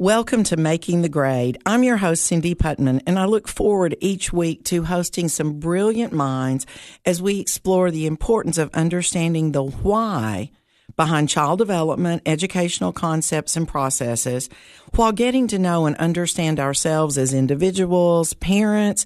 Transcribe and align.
Welcome 0.00 0.44
to 0.44 0.56
Making 0.56 1.02
the 1.02 1.10
Grade. 1.10 1.58
I'm 1.66 1.82
your 1.82 1.98
host, 1.98 2.24
Cindy 2.24 2.54
Putman, 2.54 3.02
and 3.06 3.18
I 3.18 3.26
look 3.26 3.46
forward 3.46 3.98
each 4.00 4.32
week 4.32 4.64
to 4.64 4.84
hosting 4.84 5.28
some 5.28 5.60
brilliant 5.60 6.14
minds 6.14 6.64
as 7.04 7.20
we 7.20 7.38
explore 7.38 7.90
the 7.90 8.06
importance 8.06 8.56
of 8.56 8.70
understanding 8.72 9.52
the 9.52 9.62
why 9.62 10.52
behind 10.96 11.28
child 11.28 11.58
development, 11.58 12.22
educational 12.24 12.94
concepts, 12.94 13.58
and 13.58 13.68
processes, 13.68 14.48
while 14.94 15.12
getting 15.12 15.46
to 15.48 15.58
know 15.58 15.84
and 15.84 15.96
understand 15.96 16.58
ourselves 16.58 17.18
as 17.18 17.34
individuals, 17.34 18.32
parents, 18.32 19.04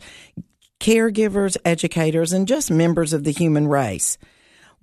caregivers, 0.79 1.56
educators, 1.64 2.32
and 2.32 2.46
just 2.46 2.70
members 2.70 3.12
of 3.12 3.24
the 3.24 3.32
human 3.32 3.66
race. 3.66 4.16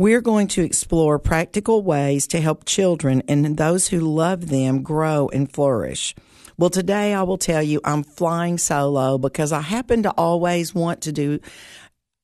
We're 0.01 0.21
going 0.21 0.47
to 0.47 0.63
explore 0.63 1.19
practical 1.19 1.83
ways 1.83 2.25
to 2.29 2.41
help 2.41 2.65
children 2.65 3.21
and 3.27 3.55
those 3.55 3.89
who 3.89 3.99
love 3.99 4.49
them 4.49 4.81
grow 4.81 5.29
and 5.31 5.47
flourish. 5.47 6.15
Well, 6.57 6.71
today 6.71 7.13
I 7.13 7.21
will 7.21 7.37
tell 7.37 7.61
you 7.61 7.81
I'm 7.83 8.01
flying 8.01 8.57
solo 8.57 9.19
because 9.19 9.51
I 9.51 9.61
happen 9.61 10.01
to 10.01 10.09
always 10.17 10.73
want 10.73 11.01
to 11.01 11.11
do 11.11 11.39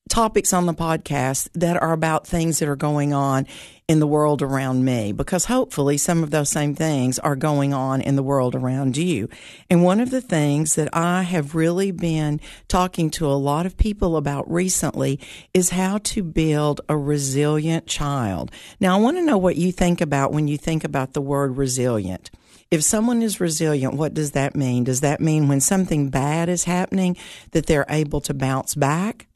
topics 0.08 0.52
on 0.52 0.66
the 0.66 0.74
podcast 0.74 1.48
that 1.54 1.80
are 1.80 1.92
about 1.92 2.26
things 2.26 2.58
that 2.58 2.68
are 2.68 2.76
going 2.76 3.12
on 3.12 3.46
in 3.88 4.00
the 4.00 4.06
world 4.06 4.42
around 4.42 4.84
me 4.84 5.12
because 5.12 5.46
hopefully 5.46 5.96
some 5.96 6.22
of 6.22 6.30
those 6.30 6.50
same 6.50 6.74
things 6.74 7.18
are 7.18 7.34
going 7.34 7.72
on 7.72 8.02
in 8.02 8.16
the 8.16 8.22
world 8.22 8.54
around 8.54 8.98
you. 8.98 9.28
And 9.70 9.82
one 9.82 10.00
of 10.00 10.10
the 10.10 10.20
things 10.20 10.74
that 10.74 10.90
I 10.92 11.22
have 11.22 11.54
really 11.54 11.90
been 11.90 12.38
talking 12.68 13.10
to 13.12 13.26
a 13.26 13.32
lot 13.32 13.64
of 13.64 13.78
people 13.78 14.16
about 14.16 14.50
recently 14.50 15.18
is 15.54 15.70
how 15.70 15.98
to 15.98 16.22
build 16.22 16.82
a 16.88 16.96
resilient 16.98 17.86
child. 17.86 18.50
Now, 18.78 18.94
I 18.96 19.00
want 19.00 19.16
to 19.16 19.24
know 19.24 19.38
what 19.38 19.56
you 19.56 19.72
think 19.72 20.02
about 20.02 20.32
when 20.32 20.48
you 20.48 20.58
think 20.58 20.84
about 20.84 21.14
the 21.14 21.22
word 21.22 21.56
resilient. 21.56 22.30
If 22.70 22.82
someone 22.82 23.22
is 23.22 23.40
resilient, 23.40 23.94
what 23.94 24.12
does 24.12 24.32
that 24.32 24.54
mean? 24.54 24.84
Does 24.84 25.00
that 25.00 25.22
mean 25.22 25.48
when 25.48 25.60
something 25.60 26.10
bad 26.10 26.50
is 26.50 26.64
happening 26.64 27.16
that 27.52 27.64
they're 27.64 27.86
able 27.88 28.20
to 28.22 28.34
bounce 28.34 28.74
back? 28.74 29.28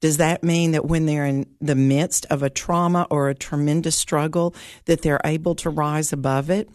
Does 0.00 0.18
that 0.18 0.44
mean 0.44 0.72
that 0.72 0.86
when 0.86 1.06
they're 1.06 1.26
in 1.26 1.46
the 1.60 1.74
midst 1.74 2.26
of 2.26 2.42
a 2.42 2.50
trauma 2.50 3.06
or 3.10 3.28
a 3.28 3.34
tremendous 3.34 3.96
struggle, 3.96 4.54
that 4.84 5.02
they're 5.02 5.20
able 5.24 5.54
to 5.56 5.70
rise 5.70 6.12
above 6.12 6.50
it? 6.50 6.68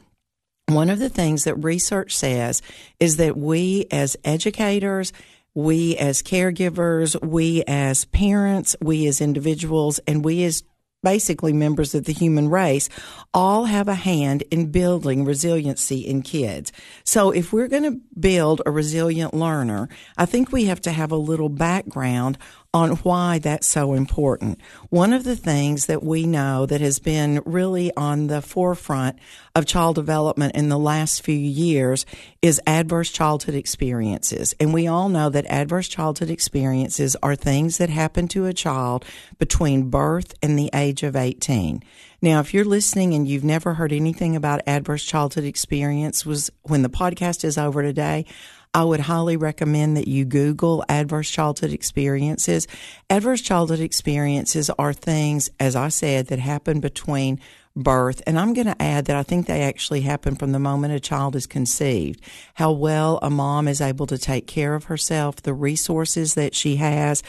One 0.68 0.90
of 0.90 1.00
the 1.00 1.10
things 1.10 1.44
that 1.44 1.56
research 1.56 2.16
says 2.16 2.62
is 3.00 3.18
that 3.18 3.38
we 3.38 3.86
as 3.92 4.18
educators, 4.24 5.14
we 5.54 5.96
as 5.98 6.24
caregivers, 6.24 7.22
we 7.24 7.64
as 7.64 8.06
parents, 8.06 8.76
we 8.82 9.08
as 9.08 9.22
individuals, 9.22 10.00
and 10.08 10.24
we 10.24 10.44
as 10.44 10.64
basically 11.04 11.54
members 11.54 11.94
of 11.94 12.06
the 12.06 12.14
human 12.14 12.50
race, 12.50 12.88
all 13.34 13.66
have 13.66 13.90
a 13.90 13.94
hand 13.94 14.42
in 14.50 14.72
building 14.72 15.26
resiliency 15.26 16.00
in 16.00 16.22
kids. 16.22 16.72
So 17.04 17.30
if 17.32 17.52
we're 17.52 17.68
going 17.68 17.84
to 17.84 18.00
build 18.18 18.62
a 18.66 18.72
resilient 18.72 19.34
learner, 19.34 19.90
I 20.18 20.26
think 20.26 20.52
we 20.52 20.66
have 20.66 20.82
to 20.82 20.92
have 20.92 21.12
a 21.12 21.18
little 21.18 21.50
background 21.50 22.38
on 22.74 22.92
why 22.98 23.38
that's 23.38 23.68
so 23.68 23.94
important. 23.94 24.60
One 24.90 25.14
of 25.14 25.24
the 25.24 25.36
things 25.36 25.86
that 25.86 26.02
we 26.02 26.26
know 26.26 26.66
that 26.66 26.82
has 26.82 26.98
been 26.98 27.42
really 27.46 27.92
on 27.96 28.28
the 28.28 28.42
forefront 28.42 29.20
of 29.56 29.68
child 29.68 29.96
development 29.96 30.56
in 30.56 30.70
the 30.70 30.80
last 30.80 31.22
few 31.22 31.36
years 31.36 32.06
is 32.42 32.60
adverse 32.66 33.12
childhood 33.12 33.54
experiences. 33.54 34.56
And 34.60 34.74
we 34.74 34.88
all 34.88 35.08
know 35.08 35.30
that 35.30 35.46
adverse 35.46 35.88
childhood 35.88 36.32
experiences 36.32 37.16
are 37.22 37.36
things 37.36 37.78
that 37.78 37.92
happen 37.92 38.28
to 38.30 38.48
a 38.48 38.54
child 38.54 39.06
between 39.38 39.92
birth 39.92 40.34
and 40.42 40.58
the 40.58 40.72
age 40.74 41.04
of 41.04 41.16
18. 41.16 41.84
Now, 42.24 42.40
if 42.40 42.54
you're 42.54 42.66
listening 42.66 43.14
and 43.14 43.28
you've 43.28 43.44
never 43.44 43.76
heard 43.76 43.94
anything 43.94 44.36
about 44.36 44.62
adverse 44.66 45.04
childhood 45.04 45.44
experience 45.44 46.26
was 46.26 46.50
when 46.64 46.82
the 46.82 46.90
podcast 46.90 47.44
is 47.44 47.58
over 47.58 47.84
today, 47.84 48.26
I 48.74 48.84
would 48.84 49.02
highly 49.02 49.38
recommend 49.38 49.98
that 49.98 50.08
you 50.08 50.26
Google 50.26 50.84
adverse 50.90 51.30
childhood 51.30 51.72
experiences. 51.72 52.68
Adverse 53.10 53.42
childhood 53.42 53.80
experiences 53.80 54.70
are 54.80 54.94
things, 54.94 55.50
as 55.60 55.76
I 55.76 55.90
said, 55.90 56.28
that 56.28 56.40
happen 56.40 56.80
between 56.80 57.40
birth. 57.76 58.22
And 58.26 58.40
I'm 58.40 58.54
going 58.54 58.68
to 58.68 58.82
add 58.82 59.06
that 59.06 59.16
I 59.16 59.24
think 59.24 59.46
they 59.46 59.62
actually 59.62 60.02
happen 60.02 60.36
from 60.36 60.52
the 60.52 60.60
moment 60.60 60.94
a 60.94 61.00
child 61.00 61.36
is 61.36 61.46
conceived. 61.46 62.22
How 62.56 62.72
well 62.72 63.20
a 63.22 63.30
mom 63.30 63.68
is 63.68 63.82
able 63.82 64.08
to 64.08 64.18
take 64.18 64.48
care 64.48 64.74
of 64.74 64.86
herself, 64.86 65.38
the 65.38 65.54
resources 65.54 66.34
that 66.34 66.56
she 66.56 66.78
has, 66.78 67.22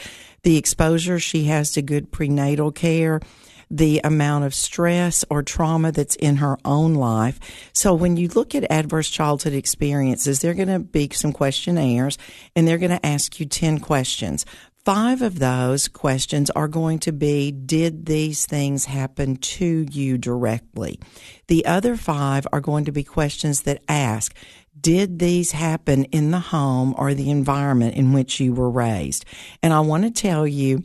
the 0.43 0.57
exposure 0.57 1.19
she 1.19 1.45
has 1.45 1.71
to 1.73 1.81
good 1.81 2.11
prenatal 2.11 2.71
care 2.71 3.21
the 3.69 4.01
amount 4.03 4.45
of 4.45 4.53
stress 4.53 5.25
or 5.29 5.43
trauma 5.43 5.91
that's 5.91 6.15
in 6.15 6.37
her 6.37 6.57
own 6.65 6.95
life. 6.95 7.39
So 7.73 7.93
when 7.93 8.17
you 8.17 8.27
look 8.29 8.55
at 8.55 8.69
adverse 8.71 9.09
childhood 9.09 9.53
experiences, 9.53 10.39
they're 10.39 10.53
going 10.53 10.67
to 10.67 10.79
be 10.79 11.09
some 11.13 11.33
questionnaires 11.33 12.17
and 12.55 12.67
they're 12.67 12.77
going 12.77 12.91
to 12.91 13.05
ask 13.05 13.39
you 13.39 13.45
10 13.45 13.79
questions. 13.79 14.45
Five 14.85 15.23
of 15.23 15.39
those 15.39 15.87
questions 15.87 16.51
are 16.51 16.67
going 16.67 16.99
to 16.99 17.11
be 17.11 17.51
Did 17.51 18.05
these 18.05 18.45
things 18.45 18.85
happen 18.85 19.37
to 19.37 19.87
you 19.89 20.19
directly? 20.19 20.99
The 21.47 21.65
other 21.65 21.97
five 21.97 22.45
are 22.53 22.61
going 22.61 22.85
to 22.85 22.91
be 22.91 23.03
questions 23.03 23.63
that 23.63 23.81
ask 23.89 24.35
Did 24.79 25.17
these 25.17 25.53
happen 25.53 26.03
in 26.05 26.29
the 26.29 26.39
home 26.39 26.93
or 26.99 27.15
the 27.15 27.31
environment 27.31 27.95
in 27.95 28.13
which 28.13 28.39
you 28.39 28.53
were 28.53 28.69
raised? 28.69 29.25
And 29.63 29.73
I 29.73 29.79
want 29.79 30.03
to 30.03 30.11
tell 30.11 30.45
you, 30.45 30.83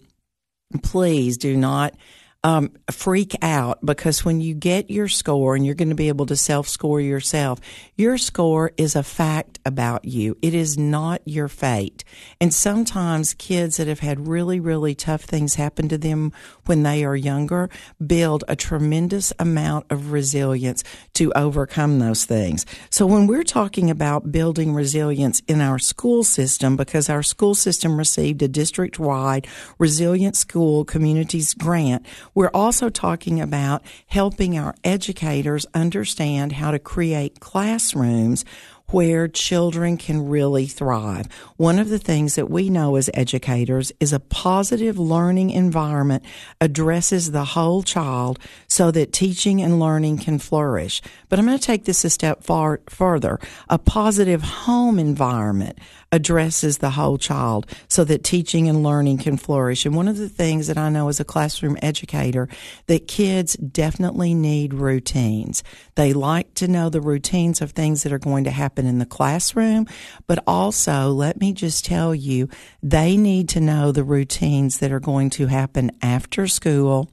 please 0.82 1.36
do 1.36 1.54
not 1.54 1.94
um, 2.42 2.72
freak 2.90 3.36
out 3.42 3.84
because 3.84 4.24
when 4.24 4.40
you 4.40 4.54
get 4.54 4.90
your 4.90 5.08
score 5.08 5.54
and 5.54 5.66
you're 5.66 5.74
going 5.74 5.90
to 5.90 5.94
be 5.94 6.08
able 6.08 6.26
to 6.26 6.36
self 6.36 6.68
score 6.68 7.00
yourself, 7.00 7.60
your 7.96 8.16
score 8.16 8.72
is 8.76 8.96
a 8.96 9.02
fact 9.02 9.58
about 9.66 10.06
you. 10.06 10.36
It 10.40 10.54
is 10.54 10.78
not 10.78 11.20
your 11.26 11.48
fate. 11.48 12.02
And 12.40 12.52
sometimes 12.52 13.34
kids 13.34 13.76
that 13.76 13.88
have 13.88 14.00
had 14.00 14.26
really, 14.26 14.58
really 14.58 14.94
tough 14.94 15.22
things 15.22 15.56
happen 15.56 15.88
to 15.90 15.98
them 15.98 16.32
when 16.64 16.82
they 16.82 17.04
are 17.04 17.16
younger 17.16 17.68
build 18.04 18.42
a 18.48 18.56
tremendous 18.56 19.32
amount 19.38 19.86
of 19.90 20.12
resilience 20.12 20.82
to 21.14 21.32
overcome 21.34 21.98
those 21.98 22.24
things. 22.24 22.64
So 22.88 23.06
when 23.06 23.26
we're 23.26 23.44
talking 23.44 23.90
about 23.90 24.32
building 24.32 24.72
resilience 24.72 25.42
in 25.46 25.60
our 25.60 25.78
school 25.78 26.24
system, 26.24 26.76
because 26.76 27.10
our 27.10 27.22
school 27.22 27.54
system 27.54 27.98
received 27.98 28.42
a 28.42 28.48
district 28.48 28.98
wide 28.98 29.46
resilient 29.78 30.36
school 30.36 30.84
communities 30.86 31.52
grant, 31.52 32.06
we're 32.34 32.50
also 32.52 32.88
talking 32.88 33.40
about 33.40 33.82
helping 34.06 34.58
our 34.58 34.74
educators 34.84 35.66
understand 35.74 36.52
how 36.52 36.70
to 36.70 36.78
create 36.78 37.40
classrooms 37.40 38.44
where 38.90 39.28
children 39.28 39.96
can 39.96 40.28
really 40.28 40.66
thrive. 40.66 41.26
One 41.56 41.78
of 41.78 41.88
the 41.88 41.98
things 41.98 42.34
that 42.34 42.50
we 42.50 42.70
know 42.70 42.96
as 42.96 43.08
educators 43.14 43.92
is 44.00 44.12
a 44.12 44.20
positive 44.20 44.98
learning 44.98 45.50
environment 45.50 46.24
addresses 46.60 47.30
the 47.30 47.44
whole 47.44 47.82
child 47.82 48.38
so 48.66 48.90
that 48.90 49.12
teaching 49.12 49.62
and 49.62 49.78
learning 49.78 50.18
can 50.18 50.38
flourish. 50.38 51.00
But 51.28 51.38
I'm 51.38 51.46
going 51.46 51.58
to 51.58 51.64
take 51.64 51.84
this 51.84 52.04
a 52.04 52.10
step 52.10 52.42
far 52.42 52.80
further. 52.88 53.38
A 53.68 53.78
positive 53.78 54.42
home 54.42 54.98
environment 54.98 55.78
addresses 56.12 56.78
the 56.78 56.90
whole 56.90 57.18
child 57.18 57.66
so 57.88 58.02
that 58.04 58.24
teaching 58.24 58.68
and 58.68 58.82
learning 58.82 59.18
can 59.18 59.36
flourish. 59.36 59.86
And 59.86 59.94
one 59.94 60.08
of 60.08 60.16
the 60.16 60.28
things 60.28 60.66
that 60.66 60.76
I 60.76 60.88
know 60.88 61.08
as 61.08 61.20
a 61.20 61.24
classroom 61.24 61.76
educator 61.82 62.48
that 62.86 63.06
kids 63.06 63.54
definitely 63.54 64.34
need 64.34 64.74
routines. 64.74 65.62
They 65.94 66.12
like 66.12 66.54
to 66.54 66.66
know 66.66 66.88
the 66.88 67.00
routines 67.00 67.60
of 67.60 67.70
things 67.70 68.02
that 68.02 68.12
are 68.12 68.18
going 68.18 68.44
to 68.44 68.50
happen 68.50 68.79
in 68.86 68.98
the 68.98 69.06
classroom, 69.06 69.86
but 70.26 70.42
also 70.46 71.10
let 71.10 71.40
me 71.40 71.52
just 71.52 71.84
tell 71.84 72.14
you, 72.14 72.48
they 72.82 73.16
need 73.16 73.48
to 73.50 73.60
know 73.60 73.92
the 73.92 74.04
routines 74.04 74.78
that 74.78 74.92
are 74.92 75.00
going 75.00 75.30
to 75.30 75.46
happen 75.46 75.90
after 76.02 76.46
school 76.46 77.08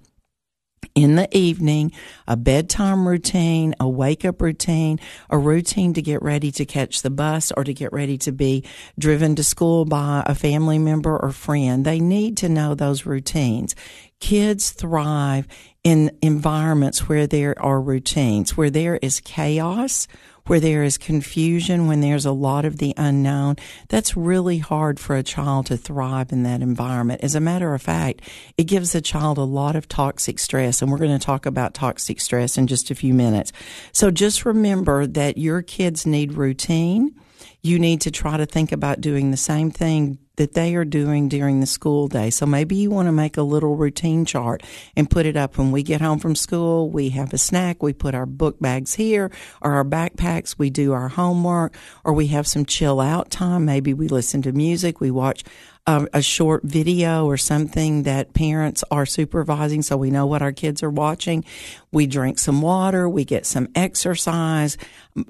in 0.97 1.15
the 1.15 1.37
evening, 1.37 1.91
a 2.27 2.35
bedtime 2.35 3.07
routine, 3.07 3.75
a 3.79 3.87
wake 3.87 4.25
up 4.25 4.41
routine, 4.41 4.99
a 5.29 5.37
routine 5.37 5.93
to 5.93 6.01
get 6.01 6.23
ready 6.23 6.51
to 6.51 6.65
catch 6.65 7.03
the 7.03 7.11
bus 7.11 7.51
or 7.55 7.63
to 7.63 7.73
get 7.73 7.93
ready 7.93 8.17
to 8.17 8.31
be 8.31 8.63
driven 8.97 9.35
to 9.35 9.43
school 9.43 9.85
by 9.85 10.23
a 10.25 10.33
family 10.33 10.79
member 10.79 11.15
or 11.15 11.31
friend. 11.31 11.85
They 11.85 11.99
need 11.99 12.37
to 12.37 12.49
know 12.49 12.73
those 12.73 13.05
routines. 13.05 13.75
Kids 14.19 14.71
thrive 14.71 15.47
in 15.83 16.17
environments 16.23 17.07
where 17.07 17.27
there 17.27 17.53
are 17.61 17.79
routines, 17.79 18.57
where 18.57 18.71
there 18.71 18.97
is 18.97 19.19
chaos, 19.19 20.07
where 20.47 20.59
there 20.59 20.83
is 20.83 20.97
confusion, 20.97 21.87
when 21.87 21.99
there's 21.99 22.25
a 22.25 22.31
lot 22.31 22.65
of 22.65 22.77
the 22.77 22.93
unknown, 22.97 23.57
that's 23.89 24.17
really 24.17 24.57
hard 24.57 24.99
for 24.99 25.15
a 25.15 25.23
child 25.23 25.65
to 25.67 25.77
thrive 25.77 26.31
in 26.31 26.43
that 26.43 26.61
environment. 26.61 27.21
As 27.21 27.35
a 27.35 27.39
matter 27.39 27.73
of 27.73 27.81
fact, 27.81 28.21
it 28.57 28.63
gives 28.63 28.95
a 28.95 29.01
child 29.01 29.37
a 29.37 29.43
lot 29.43 29.75
of 29.75 29.87
toxic 29.87 30.39
stress, 30.39 30.81
and 30.81 30.89
we're 30.89 30.97
going 30.97 31.17
to 31.17 31.25
talk 31.25 31.45
about 31.45 31.73
toxic 31.73 32.21
stress 32.21 32.57
in 32.57 32.67
just 32.67 32.89
a 32.89 32.95
few 32.95 33.13
minutes. 33.13 33.51
So 33.91 34.09
just 34.09 34.45
remember 34.45 35.05
that 35.05 35.37
your 35.37 35.61
kids 35.61 36.05
need 36.05 36.33
routine 36.33 37.13
you 37.61 37.79
need 37.79 38.01
to 38.01 38.11
try 38.11 38.37
to 38.37 38.45
think 38.45 38.71
about 38.71 39.01
doing 39.01 39.31
the 39.31 39.37
same 39.37 39.71
thing 39.71 40.19
that 40.37 40.53
they 40.53 40.75
are 40.75 40.85
doing 40.85 41.27
during 41.27 41.59
the 41.59 41.65
school 41.65 42.07
day. 42.07 42.29
So 42.29 42.45
maybe 42.45 42.75
you 42.75 42.89
want 42.89 43.07
to 43.07 43.11
make 43.11 43.37
a 43.37 43.41
little 43.41 43.75
routine 43.75 44.23
chart 44.23 44.63
and 44.95 45.09
put 45.09 45.25
it 45.25 45.35
up 45.35 45.57
when 45.57 45.71
we 45.71 45.83
get 45.83 45.99
home 45.99 46.19
from 46.19 46.35
school. 46.35 46.89
We 46.89 47.09
have 47.09 47.33
a 47.33 47.37
snack. 47.37 47.81
We 47.81 47.93
put 47.93 48.15
our 48.15 48.27
book 48.27 48.59
bags 48.59 48.93
here 48.93 49.31
or 49.61 49.73
our 49.73 49.83
backpacks. 49.83 50.55
We 50.57 50.69
do 50.69 50.93
our 50.93 51.09
homework 51.09 51.75
or 52.03 52.13
we 52.13 52.27
have 52.27 52.47
some 52.47 52.65
chill 52.65 53.01
out 53.01 53.31
time. 53.31 53.65
Maybe 53.65 53.93
we 53.93 54.07
listen 54.07 54.43
to 54.43 54.51
music. 54.51 55.01
We 55.01 55.09
watch 55.09 55.43
a, 55.87 56.07
a, 56.13 56.21
short 56.21 56.63
video 56.63 57.25
or 57.25 57.37
something 57.37 58.03
that 58.03 58.33
parents 58.33 58.83
are 58.91 59.05
supervising 59.05 59.81
so 59.81 59.95
we 59.95 60.11
know 60.11 60.25
what 60.25 60.41
our 60.41 60.51
kids 60.51 60.83
are 60.83 60.89
watching. 60.89 61.45
We 61.91 62.05
drink 62.05 62.37
some 62.37 62.61
water, 62.61 63.07
we 63.07 63.23
get 63.23 63.45
some 63.45 63.69
exercise. 63.73 64.77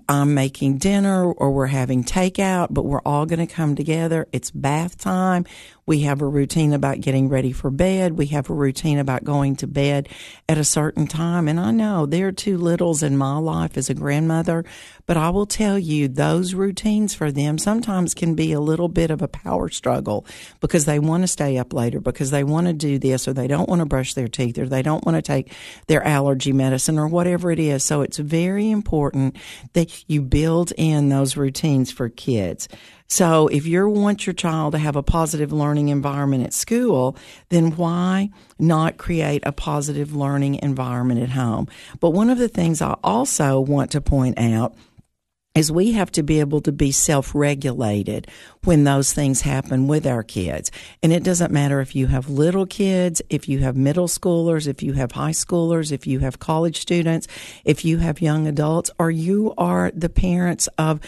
I'm 0.09 0.33
making 0.33 0.79
dinner 0.79 1.31
or 1.31 1.51
we're 1.51 1.67
having 1.67 2.03
takeout, 2.03 2.67
but 2.71 2.83
we're 2.83 3.01
all 3.05 3.25
going 3.25 3.45
to 3.45 3.53
come 3.53 3.75
together. 3.75 4.27
It's 4.31 4.51
bath 4.51 4.97
time. 4.97 5.45
We 5.85 6.01
have 6.01 6.21
a 6.21 6.27
routine 6.27 6.73
about 6.73 6.99
getting 6.99 7.29
ready 7.29 7.53
for 7.53 7.69
bed. 7.69 8.17
We 8.17 8.25
have 8.27 8.49
a 8.49 8.53
routine 8.53 8.99
about 8.99 9.23
going 9.23 9.55
to 9.57 9.67
bed 9.67 10.09
at 10.49 10.57
a 10.57 10.65
certain 10.65 11.07
time. 11.07 11.47
And 11.47 11.57
I 11.57 11.71
know 11.71 12.05
there 12.05 12.27
are 12.27 12.33
two 12.33 12.57
littles 12.57 13.01
in 13.01 13.15
my 13.15 13.37
life 13.37 13.77
as 13.77 13.89
a 13.89 13.93
grandmother, 13.93 14.65
but 15.05 15.15
I 15.15 15.29
will 15.29 15.45
tell 15.45 15.79
you 15.79 16.09
those 16.09 16.53
routines 16.53 17.13
for 17.13 17.31
them 17.31 17.57
sometimes 17.57 18.13
can 18.13 18.35
be 18.35 18.51
a 18.51 18.59
little 18.59 18.89
bit 18.89 19.11
of 19.11 19.21
a 19.21 19.29
power 19.29 19.69
struggle 19.69 20.25
because 20.59 20.83
they 20.83 20.99
want 20.99 21.23
to 21.23 21.27
stay 21.27 21.57
up 21.57 21.71
later, 21.71 22.01
because 22.01 22.31
they 22.31 22.43
want 22.43 22.67
to 22.67 22.73
do 22.73 22.99
this 22.99 23.25
or 23.25 23.31
they 23.31 23.47
don't 23.47 23.69
want 23.69 23.79
to 23.79 23.85
brush 23.85 24.13
their 24.13 24.27
teeth 24.27 24.57
or 24.57 24.65
they 24.65 24.81
don't 24.81 25.05
want 25.05 25.15
to 25.15 25.21
take 25.21 25.53
their 25.87 26.05
allergy 26.05 26.46
medicine 26.53 26.99
or 26.99 27.07
whatever 27.07 27.51
it 27.51 27.59
is. 27.59 27.83
So 27.83 28.01
it's 28.01 28.17
very 28.17 28.69
important 28.69 29.35
that 29.73 30.09
you 30.09 30.21
build 30.21 30.73
in 30.77 31.09
those 31.09 31.37
routines 31.37 31.91
for 31.91 32.09
kids. 32.09 32.67
So 33.07 33.47
if 33.47 33.65
you 33.65 33.87
want 33.87 34.27
your 34.27 34.33
child 34.33 34.73
to 34.73 34.77
have 34.77 34.97
a 34.97 35.03
positive 35.03 35.53
learning 35.53 35.87
environment 35.89 36.43
at 36.43 36.53
school, 36.53 37.15
then 37.49 37.71
why 37.77 38.29
not 38.59 38.97
create 38.97 39.43
a 39.45 39.53
positive 39.53 40.13
learning 40.13 40.59
environment 40.61 41.21
at 41.21 41.29
home? 41.29 41.67
But 42.01 42.09
one 42.09 42.29
of 42.29 42.37
the 42.37 42.49
things 42.49 42.81
I 42.81 42.97
also 43.03 43.61
want 43.61 43.91
to 43.91 44.01
point 44.01 44.37
out 44.37 44.75
is 45.57 45.71
we 45.71 45.93
have 45.93 46.11
to 46.11 46.23
be 46.23 46.39
able 46.39 46.61
to 46.61 46.71
be 46.71 46.91
self 46.91 47.33
regulated 47.33 48.27
when 48.63 48.83
those 48.83 49.13
things 49.13 49.41
happen 49.41 49.87
with 49.87 50.05
our 50.05 50.23
kids. 50.23 50.71
And 51.01 51.11
it 51.11 51.23
doesn't 51.23 51.51
matter 51.51 51.79
if 51.79 51.95
you 51.95 52.07
have 52.07 52.29
little 52.29 52.65
kids, 52.65 53.21
if 53.29 53.47
you 53.49 53.59
have 53.59 53.75
middle 53.75 54.07
schoolers, 54.07 54.67
if 54.67 54.83
you 54.83 54.93
have 54.93 55.13
high 55.13 55.31
schoolers, 55.31 55.91
if 55.91 56.05
you 56.05 56.19
have 56.19 56.39
college 56.39 56.77
students, 56.79 57.27
if 57.65 57.85
you 57.85 57.97
have 57.97 58.21
young 58.21 58.45
adults, 58.45 58.91
or 58.99 59.09
you 59.09 59.53
are 59.57 59.91
the 59.95 60.09
parents 60.09 60.67
of 60.77 60.99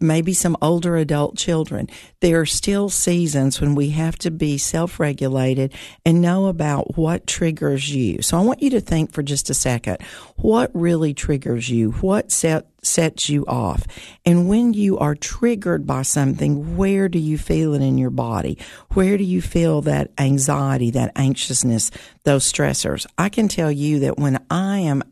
maybe 0.00 0.34
some 0.34 0.56
older 0.60 0.96
adult 0.96 1.36
children. 1.36 1.88
There 2.20 2.40
are 2.40 2.46
still 2.46 2.88
seasons 2.88 3.60
when 3.60 3.74
we 3.74 3.90
have 3.90 4.18
to 4.18 4.30
be 4.30 4.58
self 4.58 5.00
regulated 5.00 5.72
and 6.04 6.20
know 6.20 6.46
about 6.46 6.98
what 6.98 7.26
triggers 7.26 7.94
you. 7.94 8.22
So 8.22 8.36
I 8.36 8.42
want 8.42 8.62
you 8.62 8.70
to 8.70 8.80
think 8.80 9.12
for 9.12 9.22
just 9.22 9.50
a 9.50 9.54
second 9.54 10.02
what 10.36 10.70
really 10.74 11.14
triggers 11.14 11.70
you? 11.70 11.92
What 11.92 12.30
set 12.30 12.66
sets 12.86 13.28
you 13.28 13.44
off. 13.46 13.86
And 14.24 14.48
when 14.48 14.72
you 14.72 14.98
are 14.98 15.14
triggered 15.14 15.86
by 15.86 16.02
something, 16.02 16.76
where 16.76 17.08
do 17.08 17.18
you 17.18 17.38
feel 17.38 17.74
it 17.74 17.82
in 17.82 17.98
your 17.98 18.10
body? 18.10 18.58
Where 18.92 19.16
do 19.16 19.24
you 19.24 19.40
feel 19.42 19.82
that 19.82 20.10
anxiety, 20.18 20.90
that 20.92 21.12
anxiousness, 21.16 21.90
those 22.24 22.50
stressors? 22.50 23.06
I 23.18 23.28
can 23.28 23.48
tell 23.48 23.70
you 23.70 24.00
that 24.00 24.18
when 24.18 24.44
I 24.50 24.80
am 24.80 25.02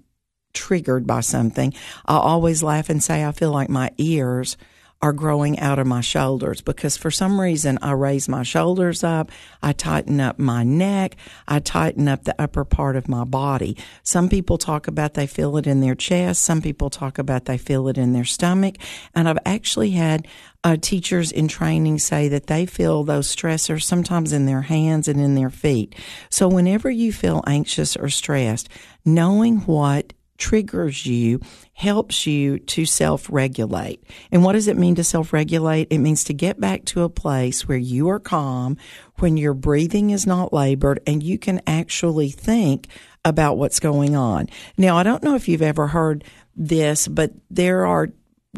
triggered 0.53 1.07
by 1.07 1.21
something, 1.21 1.73
I 2.07 2.17
always 2.17 2.63
laugh 2.63 2.91
and 2.91 3.03
say 3.03 3.25
I 3.25 3.33
feel 3.33 3.51
like 3.51 3.69
my 3.69 3.91
ears 3.99 4.57
are 5.03 5.13
growing 5.13 5.59
out 5.59 5.81
of 5.81 5.87
my 5.87 6.01
shoulders 6.01 6.61
because 6.61 6.97
for 6.97 7.11
some 7.11 7.41
reason 7.41 7.77
I 7.83 7.91
raise 7.91 8.29
my 8.29 8.45
shoulders 8.45 9.03
up, 9.03 9.31
I 9.61 9.73
tighten 9.73 10.21
up 10.21 10.39
my 10.39 10.63
neck, 10.63 11.17
I 11.49 11.59
tighten 11.59 12.07
up 12.07 12.23
the 12.23 12.41
upper 12.41 12.65
part 12.65 12.95
of 12.95 13.09
my 13.09 13.25
body. 13.25 13.77
Some 14.05 14.29
people 14.29 14.59
talk 14.59 14.87
about 14.87 15.15
they 15.15 15.27
feel 15.27 15.57
it 15.57 15.67
in 15.67 15.81
their 15.81 15.97
chest, 15.97 16.43
some 16.43 16.63
people 16.63 16.89
talk 16.89 17.19
about 17.19 17.47
they 17.47 17.59
feel 17.59 17.89
it 17.89 17.99
in 17.99 18.13
their 18.13 18.25
stomach, 18.25 18.77
and 19.13 19.29
I've 19.29 19.39
actually 19.45 19.91
had 19.91 20.29
uh, 20.65 20.77
teachers 20.81 21.33
in 21.33 21.49
training 21.49 21.99
say 21.99 22.29
that 22.29 22.47
they 22.47 22.65
feel 22.65 23.03
those 23.03 23.35
stressors 23.35 23.83
sometimes 23.83 24.33
in 24.33 24.47
their 24.47 24.63
hands 24.63 25.09
and 25.09 25.21
in 25.21 25.35
their 25.35 25.51
feet. 25.51 25.97
So 26.31 26.47
whenever 26.47 26.89
you 26.89 27.13
feel 27.13 27.43
anxious 27.47 27.97
or 27.97 28.09
stressed, 28.09 28.69
knowing 29.05 29.59
what 29.63 30.13
triggers 30.43 31.07
you 31.07 31.41
helps 31.73 32.27
you 32.27 32.59
to 32.59 32.85
self 32.85 33.29
regulate. 33.31 34.03
And 34.33 34.43
what 34.43 34.55
does 34.55 34.67
it 34.67 34.77
mean 34.77 34.97
to 34.97 35.05
self 35.05 35.33
regulate? 35.33 35.87
It 35.91 35.99
means 35.99 36.25
to 36.25 36.35
get 36.35 36.59
back 36.59 36.85
to 36.87 37.03
a 37.03 37.09
place 37.09 37.69
where 37.69 37.79
you 37.79 38.09
are 38.09 38.19
calm, 38.19 38.77
when 39.21 39.37
your 39.37 39.55
breathing 39.55 40.11
is 40.11 40.27
not 40.27 40.53
labored, 40.53 40.99
and 41.07 41.23
you 41.23 41.39
can 41.39 41.63
actually 41.65 42.31
think 42.31 42.89
about 43.25 43.57
what's 43.57 43.79
going 43.79 44.17
on. 44.17 44.49
Now, 44.77 44.97
I 44.97 45.05
don't 45.05 45.23
know 45.23 45.37
if 45.37 45.47
you've 45.47 45.63
ever 45.63 45.87
heard 45.87 46.25
this, 46.57 47.07
but 47.07 47.31
there 47.49 47.87
are 47.87 48.09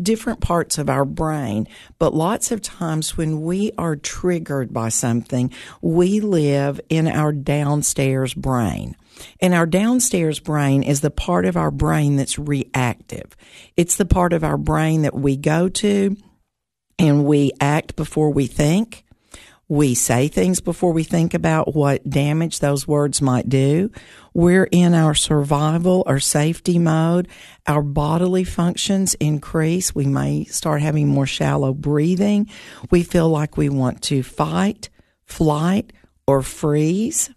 different 0.00 0.40
parts 0.40 0.78
of 0.78 0.88
our 0.88 1.04
brain, 1.04 1.68
but 1.98 2.14
lots 2.14 2.50
of 2.50 2.62
times 2.62 3.16
when 3.16 3.42
we 3.42 3.72
are 3.76 3.94
triggered 3.94 4.72
by 4.72 4.88
something, 4.88 5.52
we 5.82 6.20
live 6.20 6.80
in 6.88 7.06
our 7.08 7.30
downstairs 7.30 8.32
brain. 8.32 8.96
And 9.40 9.54
our 9.54 9.66
downstairs 9.66 10.40
brain 10.40 10.82
is 10.82 11.00
the 11.00 11.10
part 11.10 11.44
of 11.44 11.56
our 11.56 11.70
brain 11.70 12.16
that's 12.16 12.38
reactive. 12.38 13.36
It's 13.76 13.96
the 13.96 14.04
part 14.04 14.32
of 14.32 14.44
our 14.44 14.58
brain 14.58 15.02
that 15.02 15.14
we 15.14 15.36
go 15.36 15.68
to 15.68 16.16
and 16.98 17.24
we 17.24 17.52
act 17.60 17.96
before 17.96 18.30
we 18.30 18.46
think. 18.46 19.04
We 19.66 19.94
say 19.94 20.28
things 20.28 20.60
before 20.60 20.92
we 20.92 21.04
think 21.04 21.32
about 21.32 21.74
what 21.74 22.08
damage 22.08 22.60
those 22.60 22.86
words 22.86 23.22
might 23.22 23.48
do. 23.48 23.90
We're 24.34 24.68
in 24.70 24.92
our 24.92 25.14
survival 25.14 26.02
or 26.06 26.20
safety 26.20 26.78
mode. 26.78 27.28
Our 27.66 27.82
bodily 27.82 28.44
functions 28.44 29.14
increase. 29.14 29.94
We 29.94 30.04
may 30.04 30.44
start 30.44 30.82
having 30.82 31.08
more 31.08 31.26
shallow 31.26 31.72
breathing. 31.72 32.50
We 32.90 33.04
feel 33.04 33.30
like 33.30 33.56
we 33.56 33.70
want 33.70 34.02
to 34.02 34.22
fight, 34.22 34.90
flight, 35.24 35.94
or 36.26 36.42
freeze 36.42 37.30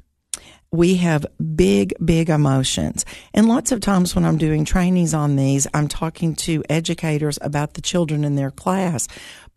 we 0.71 0.95
have 0.95 1.25
big, 1.55 1.93
big 2.03 2.29
emotions. 2.29 3.05
And 3.33 3.47
lots 3.47 3.71
of 3.71 3.79
times 3.79 4.15
when 4.15 4.25
I'm 4.25 4.37
doing 4.37 4.65
trainings 4.65 5.13
on 5.13 5.35
these, 5.35 5.67
I'm 5.73 5.87
talking 5.87 6.35
to 6.35 6.63
educators 6.69 7.39
about 7.41 7.73
the 7.73 7.81
children 7.81 8.23
in 8.23 8.35
their 8.35 8.51
class. 8.51 9.07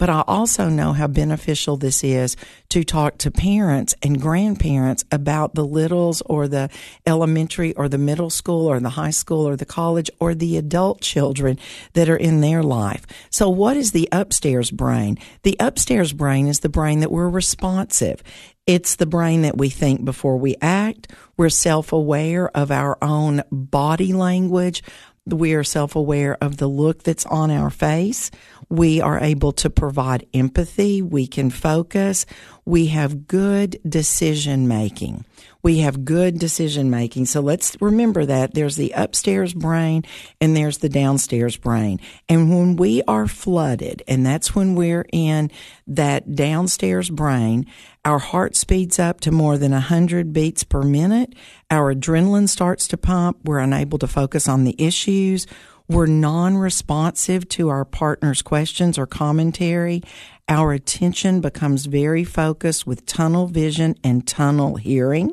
But 0.00 0.08
I 0.08 0.24
also 0.26 0.70
know 0.70 0.94
how 0.94 1.08
beneficial 1.08 1.76
this 1.76 2.02
is 2.02 2.34
to 2.70 2.84
talk 2.84 3.18
to 3.18 3.30
parents 3.30 3.94
and 4.02 4.18
grandparents 4.18 5.04
about 5.12 5.54
the 5.54 5.64
littles 5.64 6.22
or 6.22 6.48
the 6.48 6.70
elementary 7.06 7.74
or 7.74 7.86
the 7.86 7.98
middle 7.98 8.30
school 8.30 8.66
or 8.66 8.80
the 8.80 8.88
high 8.88 9.10
school 9.10 9.46
or 9.46 9.56
the 9.56 9.66
college 9.66 10.10
or 10.18 10.34
the 10.34 10.56
adult 10.56 11.02
children 11.02 11.58
that 11.92 12.08
are 12.08 12.16
in 12.16 12.40
their 12.40 12.62
life. 12.62 13.06
So 13.28 13.50
what 13.50 13.76
is 13.76 13.92
the 13.92 14.08
upstairs 14.10 14.70
brain? 14.70 15.18
The 15.42 15.58
upstairs 15.60 16.14
brain 16.14 16.46
is 16.46 16.60
the 16.60 16.70
brain 16.70 17.00
that 17.00 17.12
we're 17.12 17.28
responsive. 17.28 18.22
It's 18.66 18.96
the 18.96 19.04
brain 19.04 19.42
that 19.42 19.58
we 19.58 19.68
think 19.68 20.06
before 20.06 20.38
we 20.38 20.56
act. 20.62 21.12
We're 21.36 21.50
self 21.50 21.92
aware 21.92 22.48
of 22.56 22.70
our 22.70 22.96
own 23.02 23.42
body 23.52 24.14
language. 24.14 24.82
We 25.26 25.52
are 25.52 25.64
self 25.64 25.94
aware 25.94 26.38
of 26.40 26.56
the 26.56 26.68
look 26.68 27.02
that's 27.02 27.26
on 27.26 27.50
our 27.50 27.68
face. 27.68 28.30
We 28.70 29.00
are 29.00 29.18
able 29.18 29.52
to 29.52 29.68
provide 29.68 30.26
empathy. 30.32 31.02
We 31.02 31.26
can 31.26 31.50
focus. 31.50 32.24
We 32.64 32.86
have 32.86 33.26
good 33.26 33.80
decision 33.86 34.68
making. 34.68 35.24
We 35.62 35.78
have 35.80 36.04
good 36.04 36.38
decision 36.38 36.88
making. 36.88 37.26
So 37.26 37.40
let's 37.40 37.76
remember 37.80 38.24
that 38.24 38.54
there's 38.54 38.76
the 38.76 38.92
upstairs 38.92 39.52
brain 39.52 40.04
and 40.40 40.56
there's 40.56 40.78
the 40.78 40.88
downstairs 40.88 41.56
brain. 41.56 42.00
And 42.28 42.48
when 42.48 42.76
we 42.76 43.02
are 43.08 43.26
flooded, 43.26 44.02
and 44.08 44.24
that's 44.24 44.54
when 44.54 44.74
we're 44.74 45.04
in 45.12 45.50
that 45.88 46.34
downstairs 46.34 47.10
brain, 47.10 47.66
our 48.04 48.18
heart 48.18 48.56
speeds 48.56 48.98
up 48.98 49.20
to 49.22 49.30
more 49.30 49.58
than 49.58 49.72
100 49.72 50.32
beats 50.32 50.64
per 50.64 50.82
minute. 50.82 51.34
Our 51.70 51.94
adrenaline 51.94 52.48
starts 52.48 52.88
to 52.88 52.96
pump. 52.96 53.38
We're 53.44 53.58
unable 53.58 53.98
to 53.98 54.06
focus 54.06 54.48
on 54.48 54.64
the 54.64 54.76
issues. 54.78 55.46
We're 55.90 56.06
non 56.06 56.56
responsive 56.56 57.48
to 57.48 57.68
our 57.68 57.84
partner's 57.84 58.42
questions 58.42 58.96
or 58.96 59.08
commentary. 59.08 60.04
Our 60.48 60.72
attention 60.72 61.40
becomes 61.40 61.86
very 61.86 62.22
focused 62.22 62.86
with 62.86 63.06
tunnel 63.06 63.48
vision 63.48 63.96
and 64.04 64.24
tunnel 64.24 64.76
hearing. 64.76 65.32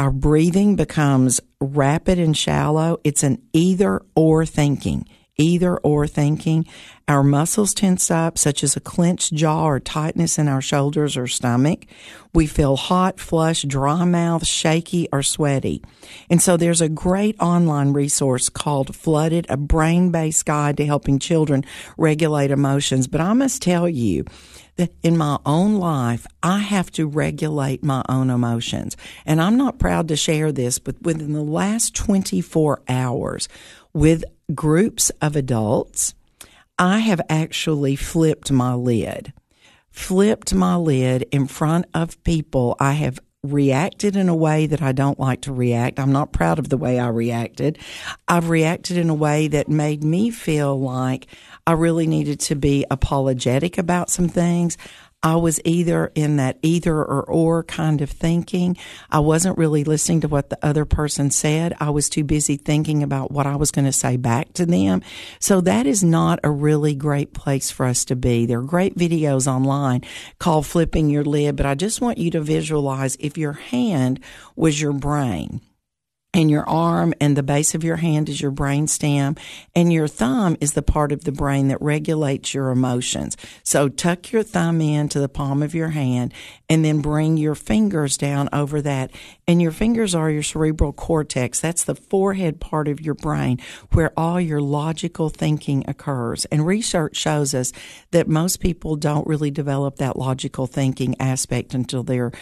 Our 0.00 0.10
breathing 0.10 0.74
becomes 0.74 1.40
rapid 1.60 2.18
and 2.18 2.36
shallow. 2.36 2.98
It's 3.04 3.22
an 3.22 3.40
either 3.52 4.02
or 4.16 4.44
thinking 4.44 5.06
either 5.36 5.76
or 5.78 6.06
thinking. 6.06 6.66
Our 7.08 7.22
muscles 7.22 7.72
tense 7.72 8.10
up, 8.10 8.36
such 8.36 8.64
as 8.64 8.74
a 8.74 8.80
clenched 8.80 9.32
jaw 9.32 9.64
or 9.64 9.78
tightness 9.78 10.40
in 10.40 10.48
our 10.48 10.60
shoulders 10.60 11.16
or 11.16 11.28
stomach. 11.28 11.86
We 12.34 12.48
feel 12.48 12.74
hot, 12.74 13.20
flush, 13.20 13.62
dry 13.62 14.04
mouth, 14.04 14.44
shaky, 14.44 15.08
or 15.12 15.22
sweaty. 15.22 15.84
And 16.28 16.42
so 16.42 16.56
there's 16.56 16.80
a 16.80 16.88
great 16.88 17.36
online 17.38 17.92
resource 17.92 18.48
called 18.48 18.96
Flooded, 18.96 19.46
a 19.48 19.56
brain 19.56 20.10
based 20.10 20.46
guide 20.46 20.76
to 20.78 20.84
helping 20.86 21.20
children 21.20 21.64
regulate 21.96 22.50
emotions. 22.50 23.06
But 23.06 23.20
I 23.20 23.34
must 23.34 23.62
tell 23.62 23.88
you, 23.88 24.24
that 24.76 24.92
in 25.02 25.16
my 25.16 25.38
own 25.46 25.76
life, 25.76 26.26
I 26.42 26.58
have 26.58 26.90
to 26.92 27.06
regulate 27.06 27.82
my 27.82 28.02
own 28.10 28.28
emotions. 28.28 28.96
And 29.24 29.40
I'm 29.40 29.56
not 29.56 29.78
proud 29.78 30.08
to 30.08 30.16
share 30.16 30.52
this, 30.52 30.78
but 30.78 31.00
within 31.00 31.32
the 31.32 31.42
last 31.42 31.94
24 31.94 32.82
hours, 32.88 33.48
with 33.94 34.24
groups 34.54 35.10
of 35.22 35.34
adults, 35.34 36.14
I 36.78 36.98
have 36.98 37.22
actually 37.30 37.96
flipped 37.96 38.52
my 38.52 38.74
lid. 38.74 39.32
Flipped 39.90 40.52
my 40.52 40.76
lid 40.76 41.26
in 41.32 41.46
front 41.46 41.86
of 41.94 42.22
people. 42.22 42.76
I 42.78 42.92
have 42.92 43.18
reacted 43.42 44.16
in 44.16 44.28
a 44.28 44.36
way 44.36 44.66
that 44.66 44.82
I 44.82 44.92
don't 44.92 45.18
like 45.18 45.40
to 45.42 45.52
react. 45.52 45.98
I'm 45.98 46.12
not 46.12 46.32
proud 46.32 46.58
of 46.58 46.68
the 46.68 46.76
way 46.76 46.98
I 46.98 47.08
reacted. 47.08 47.78
I've 48.28 48.50
reacted 48.50 48.98
in 48.98 49.08
a 49.08 49.14
way 49.14 49.48
that 49.48 49.68
made 49.68 50.04
me 50.04 50.30
feel 50.30 50.78
like 50.78 51.28
I 51.66 51.72
really 51.72 52.06
needed 52.06 52.40
to 52.40 52.54
be 52.54 52.84
apologetic 52.90 53.78
about 53.78 54.10
some 54.10 54.28
things. 54.28 54.76
I 55.22 55.36
was 55.36 55.60
either 55.64 56.12
in 56.14 56.36
that 56.36 56.58
either 56.62 56.94
or 56.94 57.24
or 57.24 57.64
kind 57.64 58.00
of 58.00 58.10
thinking. 58.10 58.76
I 59.10 59.18
wasn't 59.18 59.58
really 59.58 59.82
listening 59.82 60.20
to 60.20 60.28
what 60.28 60.50
the 60.50 60.58
other 60.64 60.84
person 60.84 61.30
said. 61.30 61.74
I 61.80 61.90
was 61.90 62.08
too 62.08 62.22
busy 62.22 62.56
thinking 62.56 63.02
about 63.02 63.32
what 63.32 63.46
I 63.46 63.56
was 63.56 63.70
going 63.70 63.86
to 63.86 63.92
say 63.92 64.16
back 64.16 64.52
to 64.54 64.66
them. 64.66 65.02
So 65.40 65.60
that 65.62 65.86
is 65.86 66.04
not 66.04 66.38
a 66.44 66.50
really 66.50 66.94
great 66.94 67.32
place 67.32 67.70
for 67.70 67.86
us 67.86 68.04
to 68.06 68.16
be. 68.16 68.46
There 68.46 68.60
are 68.60 68.62
great 68.62 68.96
videos 68.96 69.46
online 69.46 70.02
called 70.38 70.66
flipping 70.66 71.10
your 71.10 71.24
lid, 71.24 71.56
but 71.56 71.66
I 71.66 71.74
just 71.74 72.00
want 72.00 72.18
you 72.18 72.30
to 72.32 72.40
visualize 72.40 73.16
if 73.18 73.36
your 73.36 73.54
hand 73.54 74.20
was 74.54 74.80
your 74.80 74.92
brain 74.92 75.60
and 76.36 76.50
your 76.50 76.68
arm 76.68 77.14
and 77.18 77.34
the 77.34 77.42
base 77.42 77.74
of 77.74 77.82
your 77.82 77.96
hand 77.96 78.28
is 78.28 78.42
your 78.42 78.50
brain 78.50 78.86
stem 78.86 79.34
and 79.74 79.90
your 79.90 80.06
thumb 80.06 80.54
is 80.60 80.74
the 80.74 80.82
part 80.82 81.10
of 81.10 81.24
the 81.24 81.32
brain 81.32 81.68
that 81.68 81.80
regulates 81.80 82.52
your 82.52 82.68
emotions. 82.68 83.38
So 83.62 83.88
tuck 83.88 84.32
your 84.32 84.42
thumb 84.42 84.82
into 84.82 85.18
the 85.18 85.30
palm 85.30 85.62
of 85.62 85.74
your 85.74 85.88
hand 85.88 86.34
and 86.68 86.84
then 86.84 87.00
bring 87.00 87.38
your 87.38 87.54
fingers 87.54 88.18
down 88.18 88.50
over 88.52 88.82
that. 88.82 89.12
And 89.48 89.62
your 89.62 89.72
fingers 89.72 90.14
are 90.14 90.30
your 90.30 90.42
cerebral 90.42 90.92
cortex. 90.92 91.58
That's 91.58 91.84
the 91.84 91.94
forehead 91.94 92.60
part 92.60 92.86
of 92.86 93.00
your 93.00 93.14
brain 93.14 93.58
where 93.92 94.12
all 94.14 94.38
your 94.38 94.60
logical 94.60 95.30
thinking 95.30 95.88
occurs. 95.88 96.44
And 96.46 96.66
research 96.66 97.16
shows 97.16 97.54
us 97.54 97.72
that 98.10 98.28
most 98.28 98.60
people 98.60 98.96
don't 98.96 99.26
really 99.26 99.50
develop 99.50 99.96
that 99.96 100.18
logical 100.18 100.66
thinking 100.66 101.16
aspect 101.18 101.72
until 101.72 102.02
they're 102.02 102.32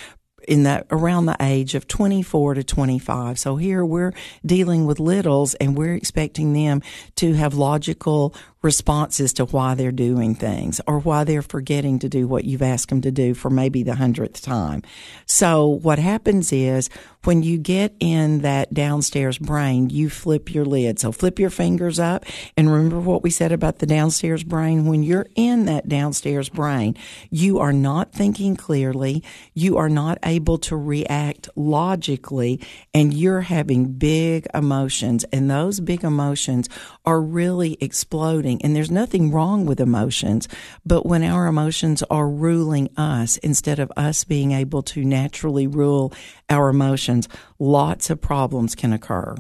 in 0.49 0.65
that 0.65 0.87
around 0.91 1.27
the 1.27 1.37
age 1.41 1.75
of 1.75 1.87
24 1.87 2.55
to 2.55 2.65
25. 2.65 3.39
So 3.39 3.57
here 3.57 3.85
we're 3.85 4.13
dealing 4.45 4.87
with 4.87 5.01
littles 5.01 5.55
and 5.55 5.77
we're 5.77 5.95
expecting 5.95 6.53
them 6.53 6.83
to 7.17 7.35
have 7.35 7.55
logical 7.55 8.35
responses 8.65 9.35
to 9.35 9.45
why 9.45 9.75
they're 9.75 9.93
doing 9.93 10.35
things 10.35 10.81
or 10.87 10.99
why 10.99 11.23
they're 11.23 11.43
forgetting 11.43 11.99
to 11.99 12.09
do 12.09 12.27
what 12.27 12.45
you've 12.45 12.63
asked 12.63 12.89
them 12.89 13.03
to 13.03 13.11
do 13.11 13.35
for 13.35 13.51
maybe 13.51 13.83
the 13.83 13.95
hundredth 13.95 14.41
time. 14.43 14.83
So 15.27 15.69
what 15.69 15.99
happens 15.99 16.53
is 16.53 16.89
when 17.25 17.43
you 17.43 17.59
get 17.59 17.95
in 18.01 18.41
that 18.41 18.73
downstairs 18.75 19.39
brain, 19.39 19.91
you 19.91 20.11
flip 20.11 20.53
your 20.53 20.65
lid. 20.65 20.99
So 20.99 21.13
flip 21.13 21.39
your 21.39 21.51
fingers 21.51 21.99
up 21.99 22.25
and 22.57 22.71
remember 22.71 23.01
what 23.01 23.23
we 23.23 23.31
said 23.31 23.53
about 23.53 23.79
the 23.79 23.87
downstairs 23.87 24.43
brain. 24.43 24.87
When 24.87 25.03
you're 25.03 25.27
in 25.35 25.67
that 25.67 25.89
downstairs 25.89 26.49
brain, 26.49 26.97
you 27.31 27.59
are 27.59 27.73
not 27.73 28.13
thinking 28.13 28.57
clearly. 28.57 29.23
You 29.55 29.77
are 29.77 29.89
not 29.89 30.19
able 30.25 30.59
to 30.59 30.77
react 30.77 31.49
logically 31.55 32.61
and 32.93 33.13
you're 33.13 33.43
having 33.43 33.93
big 33.93 34.47
emotions 34.55 35.25
and 35.33 35.51
those 35.51 35.81
big 35.81 36.05
emotions 36.05 36.69
are 37.05 37.21
really 37.21 37.77
exploding 37.81 38.54
and 38.63 38.77
there's 38.77 38.91
nothing 38.91 39.31
wrong 39.31 39.67
with 39.67 39.81
emotions, 39.81 40.49
but 40.85 41.07
when 41.07 41.23
our 41.25 41.47
emotions 41.47 42.03
are 42.11 42.29
ruling 42.29 42.89
us 42.97 43.37
instead 43.39 43.79
of 43.79 43.93
us 43.97 44.25
being 44.25 44.53
able 44.53 44.83
to 44.83 45.05
naturally 45.05 45.67
rule 45.67 46.13
our 46.49 46.69
emotions, 46.69 47.29
lots 47.59 48.11
of 48.11 48.21
problems 48.21 48.75
can 48.75 48.93
occur. 48.93 49.35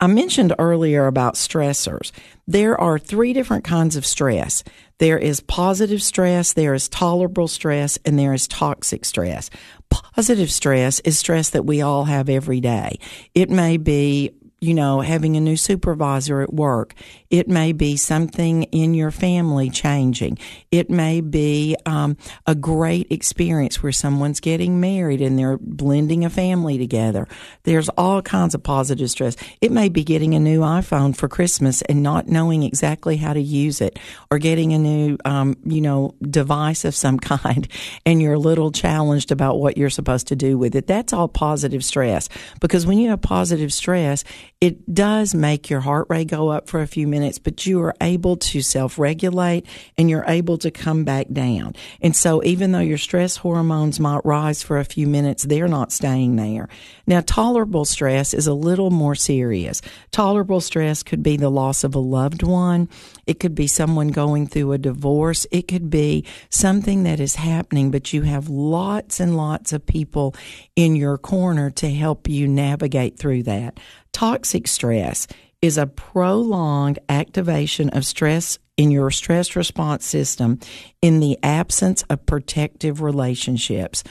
I 0.00 0.06
mentioned 0.06 0.54
earlier 0.58 1.06
about 1.06 1.34
stressors. 1.34 2.10
There 2.46 2.78
are 2.78 2.98
three 2.98 3.32
different 3.32 3.64
kinds 3.64 3.96
of 3.96 4.04
stress. 4.04 4.64
There 4.98 5.18
is 5.18 5.40
positive 5.40 6.02
stress, 6.02 6.52
there 6.52 6.74
is 6.74 6.88
tolerable 6.88 7.48
stress, 7.48 7.98
and 8.04 8.18
there 8.18 8.34
is 8.34 8.46
toxic 8.46 9.04
stress. 9.04 9.50
Positive 9.90 10.50
stress 10.50 11.00
is 11.00 11.18
stress 11.18 11.50
that 11.50 11.64
we 11.64 11.80
all 11.80 12.04
have 12.04 12.28
every 12.28 12.60
day. 12.60 12.98
It 13.34 13.50
may 13.50 13.76
be 13.76 14.32
you 14.64 14.72
know, 14.72 15.00
having 15.00 15.36
a 15.36 15.40
new 15.40 15.56
supervisor 15.56 16.40
at 16.40 16.52
work. 16.52 16.94
It 17.28 17.48
may 17.48 17.72
be 17.72 17.96
something 17.98 18.62
in 18.64 18.94
your 18.94 19.10
family 19.10 19.68
changing. 19.68 20.38
It 20.70 20.88
may 20.88 21.20
be 21.20 21.76
um, 21.84 22.16
a 22.46 22.54
great 22.54 23.08
experience 23.10 23.82
where 23.82 23.92
someone's 23.92 24.40
getting 24.40 24.80
married 24.80 25.20
and 25.20 25.38
they're 25.38 25.58
blending 25.58 26.24
a 26.24 26.30
family 26.30 26.78
together. 26.78 27.28
There's 27.64 27.90
all 27.90 28.22
kinds 28.22 28.54
of 28.54 28.62
positive 28.62 29.10
stress. 29.10 29.36
It 29.60 29.70
may 29.70 29.90
be 29.90 30.02
getting 30.02 30.34
a 30.34 30.40
new 30.40 30.60
iPhone 30.60 31.14
for 31.14 31.28
Christmas 31.28 31.82
and 31.82 32.02
not 32.02 32.26
knowing 32.26 32.62
exactly 32.62 33.18
how 33.18 33.34
to 33.34 33.42
use 33.42 33.82
it, 33.82 33.98
or 34.30 34.38
getting 34.38 34.72
a 34.72 34.78
new, 34.78 35.18
um, 35.26 35.56
you 35.64 35.82
know, 35.82 36.14
device 36.22 36.86
of 36.86 36.94
some 36.94 37.18
kind, 37.34 37.68
and 38.06 38.22
you're 38.22 38.34
a 38.34 38.38
little 38.38 38.70
challenged 38.70 39.30
about 39.30 39.58
what 39.58 39.76
you're 39.76 39.90
supposed 39.90 40.28
to 40.28 40.36
do 40.36 40.56
with 40.56 40.74
it. 40.74 40.86
That's 40.86 41.12
all 41.12 41.28
positive 41.28 41.84
stress 41.84 42.30
because 42.60 42.86
when 42.86 42.98
you 42.98 43.10
have 43.10 43.20
positive 43.20 43.72
stress, 43.72 44.24
it 44.60 44.94
does 44.94 45.34
make 45.34 45.68
your 45.68 45.80
heart 45.80 46.06
rate 46.08 46.28
go 46.28 46.48
up 46.48 46.68
for 46.68 46.80
a 46.80 46.86
few 46.86 47.06
minutes, 47.06 47.38
but 47.38 47.66
you 47.66 47.82
are 47.82 47.94
able 48.00 48.36
to 48.36 48.62
self 48.62 48.98
regulate 48.98 49.66
and 49.98 50.08
you're 50.08 50.24
able 50.26 50.56
to 50.58 50.70
come 50.70 51.04
back 51.04 51.26
down. 51.32 51.74
And 52.00 52.16
so 52.16 52.42
even 52.44 52.72
though 52.72 52.78
your 52.78 52.98
stress 52.98 53.36
hormones 53.36 54.00
might 54.00 54.24
rise 54.24 54.62
for 54.62 54.78
a 54.78 54.84
few 54.84 55.06
minutes, 55.06 55.42
they're 55.42 55.68
not 55.68 55.92
staying 55.92 56.36
there. 56.36 56.68
Now, 57.06 57.20
tolerable 57.20 57.84
stress 57.84 58.32
is 58.32 58.46
a 58.46 58.54
little 58.54 58.90
more 58.90 59.14
serious. 59.14 59.82
Tolerable 60.10 60.60
stress 60.60 61.02
could 61.02 61.22
be 61.22 61.36
the 61.36 61.50
loss 61.50 61.84
of 61.84 61.94
a 61.94 61.98
loved 61.98 62.42
one. 62.42 62.88
It 63.26 63.40
could 63.40 63.54
be 63.54 63.66
someone 63.66 64.08
going 64.08 64.46
through 64.46 64.72
a 64.72 64.78
divorce. 64.78 65.46
It 65.50 65.68
could 65.68 65.90
be 65.90 66.24
something 66.48 67.02
that 67.02 67.20
is 67.20 67.34
happening, 67.34 67.90
but 67.90 68.12
you 68.12 68.22
have 68.22 68.48
lots 68.48 69.20
and 69.20 69.36
lots 69.36 69.72
of 69.72 69.84
people 69.84 70.34
in 70.74 70.96
your 70.96 71.18
corner 71.18 71.70
to 71.72 71.90
help 71.90 72.28
you 72.28 72.48
navigate 72.48 73.18
through 73.18 73.42
that. 73.42 73.78
Toxic 74.14 74.68
stress 74.68 75.26
is 75.60 75.76
a 75.76 75.88
prolonged 75.88 77.00
activation 77.08 77.90
of 77.90 78.06
stress 78.06 78.60
in 78.76 78.92
your 78.92 79.10
stress 79.10 79.56
response 79.56 80.06
system 80.06 80.60
in 81.02 81.18
the 81.18 81.36
absence 81.42 82.04
of 82.04 82.24
protective 82.24 83.02
relationships. 83.02 84.04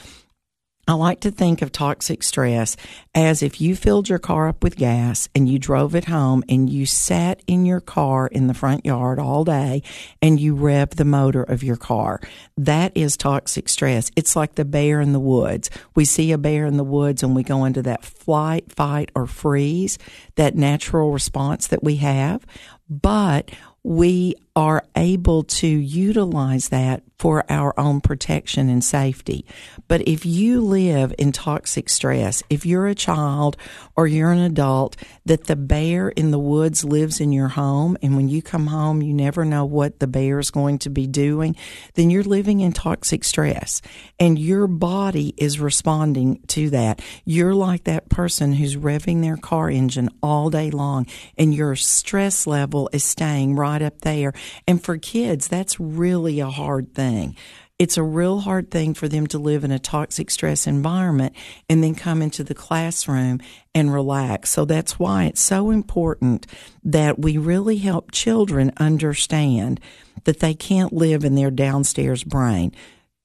I 0.85 0.93
like 0.93 1.21
to 1.21 1.31
think 1.31 1.61
of 1.61 1.71
toxic 1.71 2.23
stress 2.23 2.75
as 3.15 3.41
if 3.41 3.61
you 3.61 3.73
filled 3.73 4.09
your 4.09 4.19
car 4.19 4.49
up 4.49 4.61
with 4.61 4.75
gas 4.75 5.29
and 5.33 5.47
you 5.47 5.57
drove 5.57 5.95
it 5.95 6.05
home 6.05 6.43
and 6.49 6.69
you 6.69 6.85
sat 6.85 7.41
in 7.47 7.65
your 7.65 7.79
car 7.79 8.27
in 8.27 8.47
the 8.47 8.53
front 8.53 8.85
yard 8.85 9.17
all 9.17 9.45
day 9.45 9.81
and 10.21 10.41
you 10.41 10.55
rev 10.55 10.89
the 10.89 11.05
motor 11.05 11.41
of 11.41 11.63
your 11.63 11.77
car. 11.77 12.19
That 12.57 12.91
is 12.95 13.15
toxic 13.15 13.69
stress. 13.69 14.11
It's 14.17 14.35
like 14.35 14.55
the 14.55 14.65
bear 14.65 14.99
in 14.99 15.13
the 15.13 15.21
woods. 15.21 15.69
We 15.95 16.03
see 16.03 16.33
a 16.33 16.37
bear 16.37 16.65
in 16.65 16.75
the 16.75 16.83
woods 16.83 17.23
and 17.23 17.33
we 17.33 17.43
go 17.43 17.63
into 17.63 17.81
that 17.83 18.03
flight, 18.03 18.69
fight, 18.69 19.09
or 19.15 19.25
freeze, 19.25 19.97
that 20.35 20.55
natural 20.55 21.11
response 21.11 21.67
that 21.67 21.83
we 21.83 21.95
have. 21.97 22.45
But 22.89 23.51
we 23.83 24.35
are 24.55 24.85
able 24.95 25.43
to 25.43 25.67
utilize 25.67 26.69
that 26.69 27.01
for 27.17 27.43
our 27.49 27.73
own 27.79 28.01
protection 28.01 28.69
and 28.69 28.83
safety. 28.83 29.45
But 29.87 30.07
if 30.07 30.25
you 30.25 30.61
live 30.61 31.13
in 31.17 31.31
toxic 31.31 31.89
stress, 31.89 32.43
if 32.49 32.65
you're 32.65 32.87
a 32.87 32.93
child 32.93 33.57
or 33.95 34.05
you're 34.05 34.31
an 34.31 34.39
adult, 34.39 34.95
that 35.25 35.45
the 35.45 35.55
bear 35.55 36.09
in 36.09 36.31
the 36.31 36.39
woods 36.39 36.83
lives 36.83 37.19
in 37.19 37.31
your 37.31 37.47
home, 37.47 37.97
and 38.03 38.15
when 38.15 38.27
you 38.27 38.41
come 38.41 38.67
home, 38.67 39.01
you 39.01 39.13
never 39.13 39.45
know 39.45 39.65
what 39.65 39.99
the 39.99 40.07
bear 40.07 40.37
is 40.37 40.51
going 40.51 40.79
to 40.79 40.89
be 40.89 41.07
doing, 41.07 41.55
then 41.95 42.09
you're 42.09 42.23
living 42.23 42.59
in 42.59 42.73
toxic 42.73 43.23
stress. 43.23 43.81
And 44.19 44.37
your 44.37 44.67
body 44.67 45.33
is 45.37 45.59
responding 45.59 46.41
to 46.49 46.69
that. 46.71 47.01
You're 47.25 47.55
like 47.55 47.85
that 47.85 48.09
person 48.09 48.53
who's 48.53 48.75
revving 48.75 49.21
their 49.21 49.37
car 49.37 49.69
engine 49.69 50.09
all 50.21 50.49
day 50.49 50.69
long, 50.69 51.07
and 51.37 51.55
your 51.55 51.75
stress 51.75 52.45
level 52.45 52.89
is 52.91 53.03
staying 53.03 53.55
right 53.55 53.72
up 53.81 54.01
there 54.01 54.33
and 54.67 54.83
for 54.83 54.97
kids, 54.97 55.47
that's 55.47 55.79
really 55.79 56.39
a 56.39 56.49
hard 56.49 56.93
thing. 56.93 57.35
It's 57.79 57.97
a 57.97 58.03
real 58.03 58.39
hard 58.39 58.69
thing 58.69 58.93
for 58.93 59.07
them 59.07 59.25
to 59.27 59.39
live 59.39 59.63
in 59.63 59.71
a 59.71 59.79
toxic 59.79 60.29
stress 60.29 60.67
environment 60.67 61.35
and 61.67 61.83
then 61.83 61.95
come 61.95 62.21
into 62.21 62.43
the 62.43 62.53
classroom 62.53 63.41
and 63.73 63.91
relax. 63.91 64.51
So 64.51 64.63
that's 64.63 64.99
why 64.99 65.25
it's 65.25 65.41
so 65.41 65.71
important 65.71 66.45
that 66.83 67.19
we 67.19 67.37
really 67.37 67.77
help 67.77 68.11
children 68.11 68.71
understand 68.77 69.79
that 70.25 70.39
they 70.39 70.53
can't 70.53 70.93
live 70.93 71.25
in 71.25 71.35
their 71.35 71.51
downstairs 71.51 72.23
brain. 72.23 72.73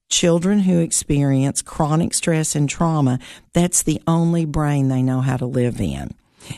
Children 0.09 0.61
who 0.61 0.79
experience 0.79 1.61
chronic 1.61 2.15
stress 2.15 2.55
and 2.55 2.67
trauma, 2.67 3.19
that's 3.53 3.83
the 3.83 4.01
only 4.07 4.45
brain 4.45 4.87
they 4.87 5.03
know 5.03 5.21
how 5.21 5.37
to 5.37 5.45
live 5.45 5.79
in. 5.79 6.15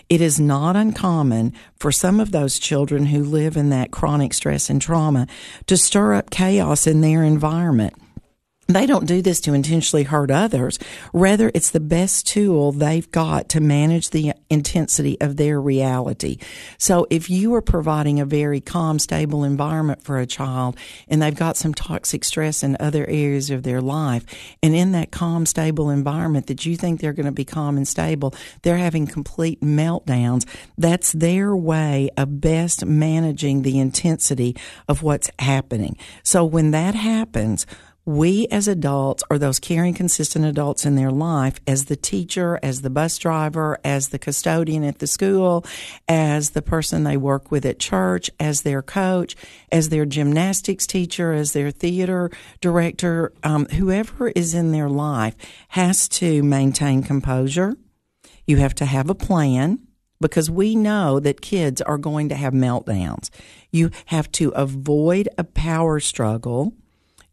It 0.09 0.21
is 0.21 0.39
not 0.39 0.75
uncommon 0.75 1.53
for 1.77 1.91
some 1.91 2.19
of 2.19 2.31
those 2.31 2.59
children 2.59 3.07
who 3.07 3.23
live 3.23 3.57
in 3.57 3.69
that 3.69 3.91
chronic 3.91 4.33
stress 4.33 4.69
and 4.69 4.81
trauma 4.81 5.27
to 5.67 5.77
stir 5.77 6.13
up 6.13 6.29
chaos 6.29 6.87
in 6.87 7.01
their 7.01 7.23
environment. 7.23 7.93
And 8.71 8.75
they 8.77 8.85
don't 8.85 9.05
do 9.05 9.21
this 9.21 9.41
to 9.41 9.53
intentionally 9.53 10.03
hurt 10.03 10.31
others. 10.31 10.79
Rather, 11.11 11.51
it's 11.53 11.71
the 11.71 11.81
best 11.81 12.25
tool 12.25 12.71
they've 12.71 13.11
got 13.11 13.49
to 13.49 13.59
manage 13.59 14.11
the 14.11 14.31
intensity 14.49 15.19
of 15.19 15.35
their 15.35 15.59
reality. 15.59 16.37
So 16.77 17.05
if 17.09 17.29
you 17.29 17.53
are 17.55 17.61
providing 17.61 18.21
a 18.21 18.25
very 18.25 18.61
calm, 18.61 18.97
stable 18.97 19.43
environment 19.43 20.05
for 20.05 20.19
a 20.19 20.25
child 20.25 20.77
and 21.09 21.21
they've 21.21 21.35
got 21.35 21.57
some 21.57 21.73
toxic 21.73 22.23
stress 22.23 22.63
in 22.63 22.77
other 22.79 23.05
areas 23.07 23.49
of 23.49 23.63
their 23.63 23.81
life, 23.81 24.25
and 24.63 24.73
in 24.73 24.93
that 24.93 25.11
calm, 25.11 25.45
stable 25.45 25.89
environment 25.89 26.47
that 26.47 26.65
you 26.65 26.77
think 26.77 27.01
they're 27.01 27.11
going 27.11 27.25
to 27.25 27.33
be 27.33 27.43
calm 27.43 27.75
and 27.75 27.85
stable, 27.85 28.33
they're 28.61 28.77
having 28.77 29.05
complete 29.05 29.59
meltdowns. 29.59 30.47
That's 30.77 31.11
their 31.11 31.53
way 31.53 32.09
of 32.15 32.39
best 32.39 32.85
managing 32.85 33.63
the 33.63 33.79
intensity 33.79 34.55
of 34.87 35.03
what's 35.03 35.29
happening. 35.39 35.97
So 36.23 36.45
when 36.45 36.71
that 36.71 36.95
happens, 36.95 37.65
we 38.05 38.47
as 38.47 38.67
adults 38.67 39.23
are 39.29 39.37
those 39.37 39.59
caring, 39.59 39.93
consistent 39.93 40.43
adults 40.43 40.85
in 40.85 40.95
their 40.95 41.11
life 41.11 41.59
as 41.67 41.85
the 41.85 41.95
teacher, 41.95 42.59
as 42.63 42.81
the 42.81 42.89
bus 42.89 43.17
driver, 43.17 43.77
as 43.83 44.09
the 44.09 44.17
custodian 44.17 44.83
at 44.83 44.99
the 44.99 45.07
school, 45.07 45.63
as 46.07 46.51
the 46.51 46.63
person 46.63 47.03
they 47.03 47.17
work 47.17 47.51
with 47.51 47.65
at 47.65 47.77
church, 47.77 48.31
as 48.39 48.63
their 48.63 48.81
coach, 48.81 49.35
as 49.71 49.89
their 49.89 50.05
gymnastics 50.05 50.87
teacher, 50.87 51.31
as 51.31 51.53
their 51.53 51.69
theater 51.69 52.31
director, 52.59 53.33
um, 53.43 53.65
whoever 53.67 54.29
is 54.29 54.55
in 54.55 54.71
their 54.71 54.89
life 54.89 55.35
has 55.69 56.07
to 56.07 56.41
maintain 56.41 57.03
composure. 57.03 57.75
You 58.47 58.57
have 58.57 58.73
to 58.75 58.85
have 58.85 59.09
a 59.09 59.15
plan 59.15 59.79
because 60.19 60.49
we 60.49 60.75
know 60.75 61.19
that 61.19 61.41
kids 61.41 61.81
are 61.81 61.97
going 61.97 62.29
to 62.29 62.35
have 62.35 62.53
meltdowns. 62.53 63.29
You 63.71 63.91
have 64.07 64.31
to 64.33 64.49
avoid 64.49 65.29
a 65.37 65.43
power 65.43 65.99
struggle 65.99 66.73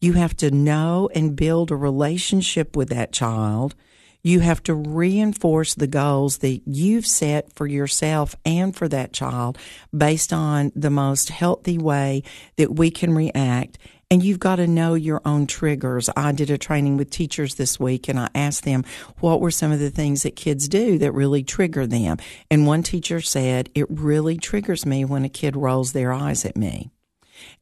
you 0.00 0.14
have 0.14 0.36
to 0.38 0.50
know 0.50 1.08
and 1.14 1.36
build 1.36 1.70
a 1.70 1.76
relationship 1.76 2.76
with 2.76 2.88
that 2.90 3.12
child. 3.12 3.74
You 4.22 4.40
have 4.40 4.62
to 4.64 4.74
reinforce 4.74 5.74
the 5.74 5.86
goals 5.86 6.38
that 6.38 6.60
you've 6.66 7.06
set 7.06 7.52
for 7.54 7.66
yourself 7.66 8.34
and 8.44 8.74
for 8.74 8.88
that 8.88 9.12
child 9.12 9.58
based 9.96 10.32
on 10.32 10.72
the 10.74 10.90
most 10.90 11.30
healthy 11.30 11.78
way 11.78 12.22
that 12.56 12.74
we 12.74 12.90
can 12.90 13.14
react. 13.14 13.78
And 14.10 14.22
you've 14.22 14.40
got 14.40 14.56
to 14.56 14.66
know 14.66 14.94
your 14.94 15.20
own 15.24 15.46
triggers. 15.46 16.08
I 16.16 16.32
did 16.32 16.50
a 16.50 16.58
training 16.58 16.96
with 16.96 17.10
teachers 17.10 17.56
this 17.56 17.78
week 17.78 18.08
and 18.08 18.18
I 18.18 18.28
asked 18.34 18.64
them 18.64 18.84
what 19.20 19.40
were 19.40 19.50
some 19.50 19.70
of 19.70 19.80
the 19.80 19.90
things 19.90 20.22
that 20.22 20.34
kids 20.34 20.68
do 20.68 20.98
that 20.98 21.12
really 21.12 21.42
trigger 21.42 21.86
them. 21.86 22.16
And 22.50 22.66
one 22.66 22.82
teacher 22.82 23.20
said, 23.20 23.68
It 23.74 23.86
really 23.90 24.38
triggers 24.38 24.86
me 24.86 25.04
when 25.04 25.24
a 25.24 25.28
kid 25.28 25.56
rolls 25.56 25.92
their 25.92 26.12
eyes 26.12 26.44
at 26.44 26.56
me. 26.56 26.90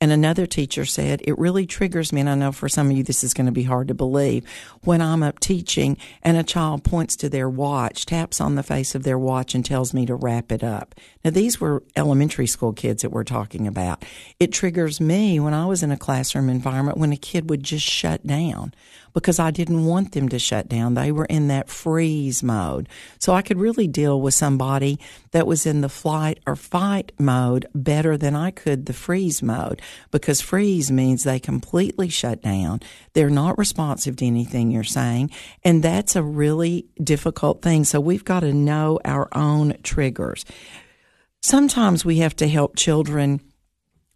And 0.01 0.13
another 0.13 0.47
teacher 0.47 0.85
said, 0.85 1.23
It 1.25 1.39
really 1.39 1.67
triggers 1.67 2.13
me, 2.13 2.21
and 2.21 2.31
I 2.31 2.35
know 2.35 2.53
for 2.53 2.69
some 2.69 2.91
of 2.91 2.97
you 2.97 3.03
this 3.03 3.25
is 3.25 3.35
going 3.35 3.47
to 3.47 3.53
be 3.53 3.65
hard 3.65 3.89
to 3.89 3.95
believe, 3.95 4.45
when 4.83 5.01
I'm 5.01 5.23
up 5.23 5.41
teaching 5.41 5.97
and 6.23 6.37
a 6.37 6.43
child 6.43 6.85
points 6.85 7.17
to 7.17 7.29
their 7.29 7.49
watch, 7.49 8.07
taps 8.07 8.41
on 8.41 8.55
the 8.55 8.63
face 8.63 8.95
of 8.95 9.03
their 9.03 9.19
watch, 9.19 9.55
and 9.55 9.65
tells 9.65 9.95
me 9.95 10.07
to 10.07 10.15
wrap 10.15 10.53
it 10.53 10.63
up. 10.63 10.95
Now, 11.27 11.33
these 11.33 11.61
were 11.61 11.83
elementary 11.97 12.47
school 12.47 12.73
kids 12.73 13.03
that 13.03 13.11
we're 13.11 13.25
talking 13.25 13.67
about. 13.67 14.05
It 14.39 14.53
triggers 14.53 15.01
me 15.01 15.41
when 15.41 15.55
I 15.55 15.67
was 15.67 15.83
in 15.83 15.91
a 15.91 15.97
classroom 15.97 16.49
environment 16.49 16.99
when 16.99 17.11
a 17.11 17.17
kid 17.17 17.51
would 17.51 17.65
just 17.65 17.85
shut 17.85 18.25
down 18.25 18.73
because 19.13 19.41
I 19.41 19.51
didn't 19.51 19.87
want 19.87 20.13
them 20.13 20.29
to 20.29 20.39
shut 20.39 20.69
down. 20.69 20.95
They 20.95 21.11
were 21.11 21.25
in 21.25 21.49
that 21.49 21.69
freeze 21.69 22.45
mode. 22.45 22.89
So 23.19 23.35
I 23.35 23.43
could 23.43 23.59
really 23.59 23.89
deal 23.89 24.21
with 24.21 24.35
somebody 24.35 25.01
that 25.33 25.49
was 25.49 25.67
in 25.67 25.81
the 25.81 25.89
flight 25.89 26.39
or 26.47 26.55
fight 26.55 27.11
mode 27.19 27.67
better 27.75 28.17
than 28.17 28.37
I 28.37 28.53
could 28.53 28.87
the 28.87 28.93
freeze 28.93 29.43
mode 29.43 29.83
because 30.13 30.41
freeze 30.41 30.93
means 30.93 31.25
they 31.25 31.41
completely 31.41 32.09
shut 32.09 32.41
down. 32.41 32.83
They're 33.15 33.31
not 33.31 33.59
responsive 33.59 34.15
to 34.19 34.27
anything 34.27 34.71
you're 34.71 34.85
saying. 34.85 35.33
And 35.65 35.83
that's 35.83 36.15
a 36.15 36.23
really 36.23 36.87
difficult 37.03 37.63
thing. 37.63 37.83
So 37.83 37.99
we've 37.99 38.25
got 38.25 38.41
to 38.41 38.53
know 38.53 39.01
our 39.05 39.29
own 39.33 39.75
triggers. 39.83 40.45
Sometimes 41.47 42.05
we 42.05 42.17
have 42.17 42.35
to 42.35 42.49
help 42.49 42.75
children 42.75 43.41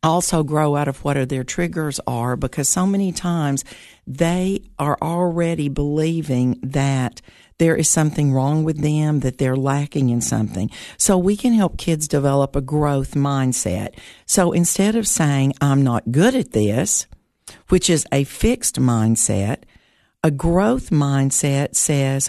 also 0.02 0.42
grow 0.42 0.74
out 0.74 0.88
of 0.88 1.04
what 1.04 1.28
their 1.28 1.44
triggers 1.44 2.00
are 2.04 2.34
because 2.34 2.68
so 2.68 2.84
many 2.84 3.12
times 3.12 3.64
they 4.04 4.64
are 4.80 4.98
already 5.00 5.68
believing 5.68 6.58
that 6.60 7.22
there 7.58 7.76
is 7.76 7.88
something 7.88 8.32
wrong 8.32 8.64
with 8.64 8.82
them, 8.82 9.20
that 9.20 9.38
they're 9.38 9.54
lacking 9.54 10.08
in 10.08 10.20
something. 10.20 10.72
So 10.96 11.16
we 11.16 11.36
can 11.36 11.52
help 11.52 11.78
kids 11.78 12.08
develop 12.08 12.56
a 12.56 12.60
growth 12.60 13.14
mindset. 13.14 13.94
So 14.26 14.50
instead 14.50 14.96
of 14.96 15.06
saying, 15.06 15.54
I'm 15.60 15.84
not 15.84 16.10
good 16.10 16.34
at 16.34 16.50
this, 16.50 17.06
which 17.68 17.88
is 17.88 18.04
a 18.10 18.24
fixed 18.24 18.80
mindset, 18.80 19.58
a 20.24 20.32
growth 20.32 20.90
mindset 20.90 21.76
says, 21.76 22.28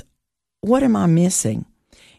what 0.60 0.84
am 0.84 0.96
I 0.96 1.08
missing? 1.08 1.66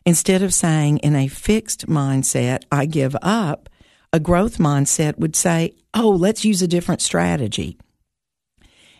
Instead 0.04 0.42
of 0.42 0.52
saying 0.52 0.98
in 0.98 1.14
a 1.14 1.28
fixed 1.28 1.86
mindset, 1.86 2.64
I 2.72 2.86
give 2.86 3.16
up, 3.22 3.68
a 4.12 4.20
growth 4.20 4.58
mindset 4.58 5.18
would 5.18 5.36
say, 5.36 5.74
oh, 5.94 6.10
let's 6.10 6.44
use 6.44 6.60
a 6.60 6.68
different 6.68 7.00
strategy. 7.00 7.78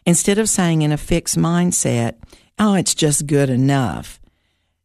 Instead 0.06 0.38
of 0.38 0.48
saying 0.48 0.82
in 0.82 0.92
a 0.92 0.96
fixed 0.96 1.36
mindset, 1.36 2.14
oh, 2.58 2.74
it's 2.74 2.94
just 2.94 3.26
good 3.26 3.50
enough, 3.50 4.20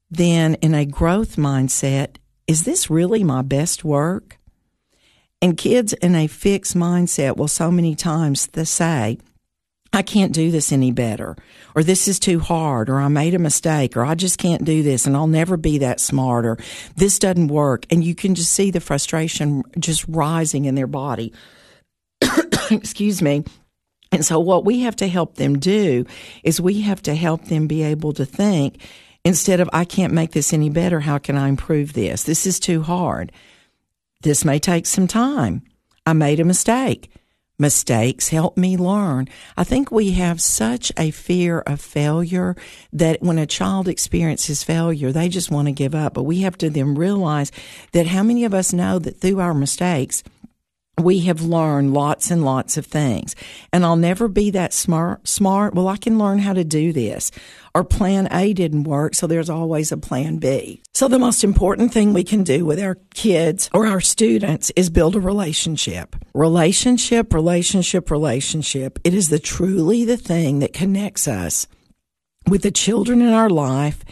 then 0.09 0.55
in 0.55 0.73
a 0.73 0.85
growth 0.85 1.35
mindset, 1.35 2.17
is 2.47 2.63
this 2.63 2.89
really 2.89 3.23
my 3.23 3.41
best 3.41 3.83
work? 3.83 4.37
And 5.41 5.57
kids 5.57 5.93
in 5.93 6.15
a 6.15 6.27
fixed 6.27 6.75
mindset 6.75 7.37
will 7.37 7.47
so 7.47 7.69
many 7.69 7.93
times 7.93 8.49
say, 8.63 9.19
I 9.97 10.03
can't 10.03 10.31
do 10.31 10.51
this 10.51 10.71
any 10.71 10.91
better, 10.91 11.35
or 11.73 11.81
this 11.81 12.07
is 12.07 12.19
too 12.19 12.39
hard, 12.39 12.87
or 12.87 12.99
I 12.99 13.07
made 13.07 13.33
a 13.33 13.39
mistake, 13.39 13.97
or 13.97 14.05
I 14.05 14.13
just 14.13 14.37
can't 14.37 14.63
do 14.63 14.83
this, 14.83 15.07
and 15.07 15.17
I'll 15.17 15.25
never 15.25 15.57
be 15.57 15.79
that 15.79 15.99
smart, 15.99 16.45
or 16.45 16.59
this 16.95 17.17
doesn't 17.17 17.47
work. 17.47 17.87
And 17.89 18.03
you 18.03 18.13
can 18.13 18.35
just 18.35 18.51
see 18.51 18.69
the 18.69 18.79
frustration 18.79 19.63
just 19.79 20.05
rising 20.07 20.65
in 20.65 20.75
their 20.75 20.85
body. 20.85 21.33
Excuse 22.69 23.23
me. 23.23 23.43
And 24.11 24.23
so, 24.23 24.39
what 24.39 24.65
we 24.65 24.81
have 24.81 24.95
to 24.97 25.07
help 25.07 25.37
them 25.37 25.57
do 25.57 26.05
is 26.43 26.61
we 26.61 26.81
have 26.81 27.01
to 27.01 27.15
help 27.15 27.45
them 27.45 27.65
be 27.65 27.81
able 27.81 28.13
to 28.13 28.25
think 28.25 28.83
instead 29.25 29.59
of, 29.59 29.67
I 29.73 29.83
can't 29.83 30.13
make 30.13 30.31
this 30.31 30.53
any 30.53 30.69
better. 30.69 30.99
How 30.99 31.17
can 31.17 31.35
I 31.37 31.47
improve 31.47 31.93
this? 31.93 32.21
This 32.21 32.45
is 32.45 32.59
too 32.59 32.83
hard. 32.83 33.31
This 34.21 34.45
may 34.45 34.59
take 34.59 34.85
some 34.85 35.07
time. 35.07 35.63
I 36.05 36.13
made 36.13 36.39
a 36.39 36.45
mistake 36.45 37.09
mistakes 37.59 38.29
help 38.29 38.55
me 38.57 38.77
learn. 38.77 39.27
I 39.55 39.63
think 39.63 39.91
we 39.91 40.11
have 40.11 40.39
such 40.39 40.91
a 40.97 41.11
fear 41.11 41.59
of 41.59 41.81
failure 41.81 42.55
that 42.93 43.21
when 43.21 43.39
a 43.39 43.47
child 43.47 43.87
experiences 43.87 44.63
failure, 44.63 45.11
they 45.11 45.29
just 45.29 45.51
want 45.51 45.67
to 45.67 45.71
give 45.71 45.95
up. 45.95 46.13
But 46.13 46.23
we 46.23 46.41
have 46.41 46.57
to 46.59 46.69
then 46.69 46.95
realize 46.95 47.51
that 47.93 48.07
how 48.07 48.23
many 48.23 48.45
of 48.45 48.53
us 48.53 48.73
know 48.73 48.99
that 48.99 49.19
through 49.19 49.39
our 49.39 49.53
mistakes, 49.53 50.23
we 50.99 51.19
have 51.19 51.41
learned 51.41 51.93
lots 51.93 52.31
and 52.31 52.43
lots 52.43 52.75
of 52.75 52.85
things. 52.85 53.35
And 53.71 53.85
I'll 53.85 53.95
never 53.95 54.27
be 54.27 54.49
that 54.51 54.73
smart, 54.73 55.27
smart. 55.27 55.75
Well, 55.75 55.87
I 55.87 55.97
can 55.97 56.17
learn 56.17 56.39
how 56.39 56.53
to 56.53 56.63
do 56.63 56.91
this. 56.91 57.31
Or 57.75 57.83
plan 57.83 58.27
A 58.31 58.53
didn't 58.53 58.85
work, 58.85 59.13
so 59.13 59.27
there's 59.27 59.51
always 59.51 59.91
a 59.91 59.97
plan 59.97 60.37
B. 60.37 60.81
So 60.95 61.07
the 61.07 61.19
most 61.19 61.43
important 61.43 61.93
thing 61.93 62.11
we 62.11 62.23
can 62.23 62.43
do 62.43 62.65
with 62.65 62.79
our 62.79 62.97
kids 63.13 63.69
or 63.71 63.85
our 63.85 64.01
students 64.01 64.71
is 64.75 64.89
build 64.89 65.15
a 65.15 65.19
relationship. 65.19 66.15
Relationship, 66.33 67.33
relationship, 67.33 68.09
relationship. 68.09 68.97
It 69.03 69.13
is 69.13 69.29
the 69.29 69.37
truly 69.37 70.05
the 70.05 70.17
thing 70.17 70.59
that 70.59 70.73
connects 70.73 71.27
us 71.27 71.67
with 72.47 72.63
the 72.63 72.71
children 72.71 73.21
in 73.21 73.33
our 73.33 73.49
life. 73.49 74.03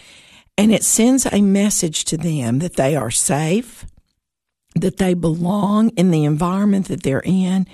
And 0.58 0.72
it 0.72 0.84
sends 0.84 1.26
a 1.26 1.42
message 1.42 2.06
to 2.06 2.18
them 2.18 2.60
that 2.60 2.76
they 2.76 2.96
are 2.96 3.12
safe, 3.12 3.86
that 4.76 4.98
they 4.98 5.14
belong 5.14 5.90
in 5.90 6.12
the 6.12 6.26
environment 6.26 6.88
that 6.90 7.04
they're 7.04 7.24
in 7.26 7.66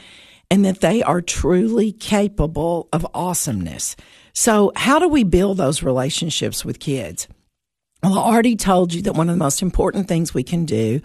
and 0.49 0.65
that 0.65 0.81
they 0.81 1.01
are 1.01 1.21
truly 1.21 1.91
capable 1.91 2.87
of 2.93 3.07
awesomeness. 3.13 3.95
So, 4.33 4.71
how 4.75 4.99
do 4.99 5.07
we 5.07 5.23
build 5.23 5.57
those 5.57 5.83
relationships 5.83 6.63
with 6.63 6.79
kids? 6.79 7.27
Well, 8.03 8.17
I 8.17 8.23
already 8.23 8.55
told 8.55 8.93
you 8.93 9.01
that 9.03 9.13
one 9.13 9.29
of 9.29 9.35
the 9.35 9.43
most 9.43 9.61
important 9.61 10.07
things 10.07 10.33
we 10.33 10.43
can 10.43 10.65
do 10.65 11.01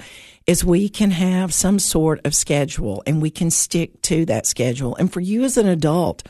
is 0.46 0.64
we 0.64 0.88
can 0.88 1.11
have 1.11 1.52
some 1.52 1.78
sort 1.78 2.24
of 2.24 2.35
schedule 2.35 3.02
and 3.06 3.20
we 3.20 3.30
can 3.30 3.50
stick 3.50 4.00
to 4.02 4.24
that 4.26 4.46
schedule. 4.46 4.96
And 4.96 5.12
for 5.12 5.20
you 5.20 5.44
as 5.44 5.56
an 5.59 5.66
adult, 5.66 6.22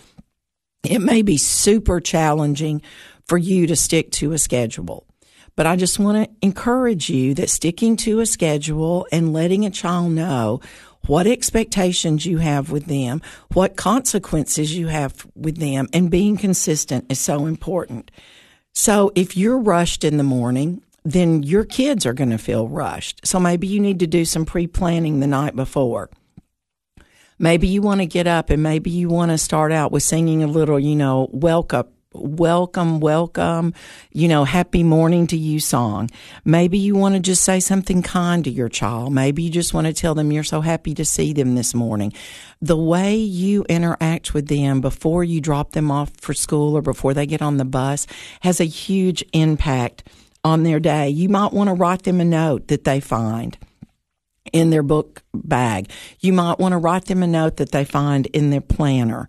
it 0.82 1.00
may 1.00 1.22
be 1.22 1.36
super 1.36 2.00
challenging 2.00 2.82
for 3.26 3.38
you 3.38 3.66
to 3.66 3.76
stick 3.76 4.10
to 4.12 4.32
a 4.32 4.38
schedule. 4.38 5.06
But 5.56 5.66
I 5.66 5.76
just 5.76 5.98
want 5.98 6.22
to 6.22 6.36
encourage 6.42 7.08
you 7.08 7.32
that 7.34 7.48
sticking 7.48 7.96
to 7.98 8.20
a 8.20 8.26
schedule 8.26 9.06
and 9.10 9.32
letting 9.32 9.64
a 9.64 9.70
child 9.70 10.12
know 10.12 10.60
what 11.06 11.26
expectations 11.26 12.26
you 12.26 12.38
have 12.38 12.70
with 12.70 12.86
them, 12.86 13.22
what 13.54 13.76
consequences 13.76 14.76
you 14.76 14.88
have 14.88 15.26
with 15.34 15.56
them, 15.56 15.88
and 15.92 16.10
being 16.10 16.36
consistent 16.36 17.06
is 17.10 17.18
so 17.18 17.46
important. 17.46 18.10
So 18.74 19.12
if 19.14 19.36
you're 19.36 19.58
rushed 19.58 20.04
in 20.04 20.18
the 20.18 20.22
morning, 20.22 20.82
then 21.04 21.42
your 21.42 21.64
kids 21.64 22.04
are 22.04 22.12
going 22.12 22.30
to 22.30 22.38
feel 22.38 22.68
rushed. 22.68 23.26
So 23.26 23.40
maybe 23.40 23.66
you 23.66 23.80
need 23.80 24.00
to 24.00 24.06
do 24.06 24.24
some 24.24 24.44
pre 24.44 24.66
planning 24.66 25.20
the 25.20 25.26
night 25.26 25.56
before. 25.56 26.10
Maybe 27.38 27.68
you 27.68 27.80
want 27.80 28.00
to 28.00 28.06
get 28.06 28.26
up 28.26 28.50
and 28.50 28.62
maybe 28.62 28.90
you 28.90 29.08
want 29.08 29.30
to 29.30 29.38
start 29.38 29.70
out 29.70 29.92
with 29.92 30.02
singing 30.02 30.42
a 30.42 30.46
little, 30.46 30.80
you 30.80 30.96
know, 30.96 31.28
welcome 31.32 31.86
welcome, 32.20 33.00
welcome, 33.00 33.74
you 34.12 34.28
know, 34.28 34.44
happy 34.44 34.82
morning 34.82 35.26
to 35.28 35.36
you 35.36 35.60
song. 35.60 36.10
Maybe 36.44 36.78
you 36.78 36.94
want 36.94 37.14
to 37.14 37.20
just 37.20 37.42
say 37.42 37.60
something 37.60 38.02
kind 38.02 38.44
to 38.44 38.50
your 38.50 38.68
child. 38.68 39.12
Maybe 39.12 39.42
you 39.42 39.50
just 39.50 39.74
want 39.74 39.86
to 39.86 39.92
tell 39.92 40.14
them 40.14 40.32
you're 40.32 40.44
so 40.44 40.60
happy 40.60 40.94
to 40.94 41.04
see 41.04 41.32
them 41.32 41.54
this 41.54 41.74
morning. 41.74 42.12
The 42.60 42.76
way 42.76 43.16
you 43.16 43.64
interact 43.68 44.34
with 44.34 44.48
them 44.48 44.80
before 44.80 45.24
you 45.24 45.40
drop 45.40 45.72
them 45.72 45.90
off 45.90 46.10
for 46.20 46.34
school 46.34 46.76
or 46.76 46.82
before 46.82 47.14
they 47.14 47.26
get 47.26 47.42
on 47.42 47.56
the 47.56 47.64
bus 47.64 48.06
has 48.40 48.60
a 48.60 48.64
huge 48.64 49.24
impact 49.32 50.08
on 50.44 50.62
their 50.62 50.80
day. 50.80 51.08
You 51.08 51.28
might 51.28 51.52
want 51.52 51.68
to 51.68 51.74
write 51.74 52.04
them 52.04 52.20
a 52.20 52.24
note 52.24 52.68
that 52.68 52.84
they 52.84 53.00
find 53.00 53.58
in 54.52 54.70
their 54.70 54.82
book 54.82 55.22
bag. 55.34 55.90
You 56.20 56.32
might 56.32 56.58
want 56.58 56.72
to 56.72 56.78
write 56.78 57.06
them 57.06 57.22
a 57.22 57.26
note 57.26 57.56
that 57.56 57.72
they 57.72 57.84
find 57.84 58.26
in 58.26 58.50
their 58.50 58.60
planner 58.60 59.28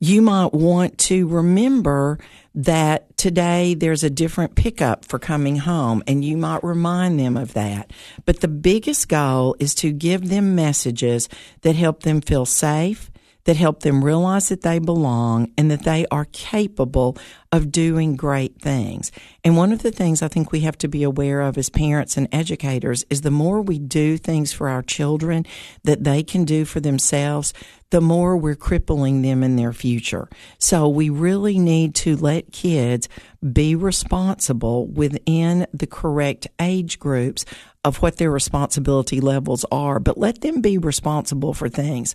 you 0.00 0.22
might 0.22 0.52
want 0.52 0.98
to 0.98 1.26
remember 1.26 2.18
that 2.54 3.16
today 3.16 3.74
there's 3.74 4.02
a 4.02 4.10
different 4.10 4.54
pickup 4.54 5.04
for 5.04 5.18
coming 5.18 5.56
home 5.56 6.02
and 6.06 6.24
you 6.24 6.36
might 6.36 6.62
remind 6.64 7.18
them 7.18 7.36
of 7.36 7.52
that. 7.54 7.92
But 8.24 8.40
the 8.40 8.48
biggest 8.48 9.08
goal 9.08 9.56
is 9.58 9.74
to 9.76 9.92
give 9.92 10.28
them 10.28 10.54
messages 10.54 11.28
that 11.62 11.76
help 11.76 12.02
them 12.02 12.20
feel 12.20 12.46
safe, 12.46 13.10
that 13.48 13.56
help 13.56 13.80
them 13.80 14.04
realize 14.04 14.50
that 14.50 14.60
they 14.60 14.78
belong 14.78 15.50
and 15.56 15.70
that 15.70 15.84
they 15.84 16.04
are 16.10 16.26
capable 16.32 17.16
of 17.50 17.72
doing 17.72 18.14
great 18.14 18.60
things. 18.60 19.10
And 19.42 19.56
one 19.56 19.72
of 19.72 19.80
the 19.80 19.90
things 19.90 20.20
I 20.20 20.28
think 20.28 20.52
we 20.52 20.60
have 20.60 20.76
to 20.76 20.86
be 20.86 21.02
aware 21.02 21.40
of 21.40 21.56
as 21.56 21.70
parents 21.70 22.18
and 22.18 22.28
educators 22.30 23.06
is 23.08 23.22
the 23.22 23.30
more 23.30 23.62
we 23.62 23.78
do 23.78 24.18
things 24.18 24.52
for 24.52 24.68
our 24.68 24.82
children 24.82 25.46
that 25.84 26.04
they 26.04 26.22
can 26.22 26.44
do 26.44 26.66
for 26.66 26.80
themselves, 26.80 27.54
the 27.88 28.02
more 28.02 28.36
we're 28.36 28.54
crippling 28.54 29.22
them 29.22 29.42
in 29.42 29.56
their 29.56 29.72
future. 29.72 30.28
So 30.58 30.86
we 30.86 31.08
really 31.08 31.58
need 31.58 31.94
to 31.94 32.18
let 32.18 32.52
kids 32.52 33.08
be 33.50 33.74
responsible 33.74 34.88
within 34.88 35.66
the 35.72 35.86
correct 35.86 36.48
age 36.60 36.98
groups 36.98 37.46
of 37.82 38.02
what 38.02 38.18
their 38.18 38.30
responsibility 38.30 39.22
levels 39.22 39.64
are, 39.72 39.98
but 39.98 40.18
let 40.18 40.42
them 40.42 40.60
be 40.60 40.76
responsible 40.76 41.54
for 41.54 41.70
things. 41.70 42.14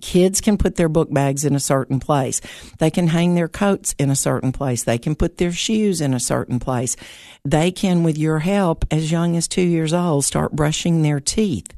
Kids 0.00 0.40
can 0.40 0.56
put 0.58 0.76
their 0.76 0.88
book 0.88 1.12
bags 1.12 1.44
in 1.44 1.54
a 1.54 1.60
certain 1.60 2.00
place. 2.00 2.40
They 2.78 2.90
can 2.90 3.08
hang 3.08 3.34
their 3.34 3.48
coats 3.48 3.94
in 3.98 4.10
a 4.10 4.16
certain 4.16 4.52
place. 4.52 4.84
They 4.84 4.98
can 4.98 5.14
put 5.14 5.38
their 5.38 5.52
shoes 5.52 6.00
in 6.00 6.14
a 6.14 6.20
certain 6.20 6.58
place. 6.58 6.96
They 7.44 7.70
can, 7.70 8.02
with 8.02 8.18
your 8.18 8.38
help, 8.40 8.84
as 8.90 9.10
young 9.10 9.36
as 9.36 9.48
two 9.48 9.62
years 9.62 9.92
old, 9.92 10.24
start 10.24 10.52
brushing 10.52 11.02
their 11.02 11.20
teeth. 11.20 11.72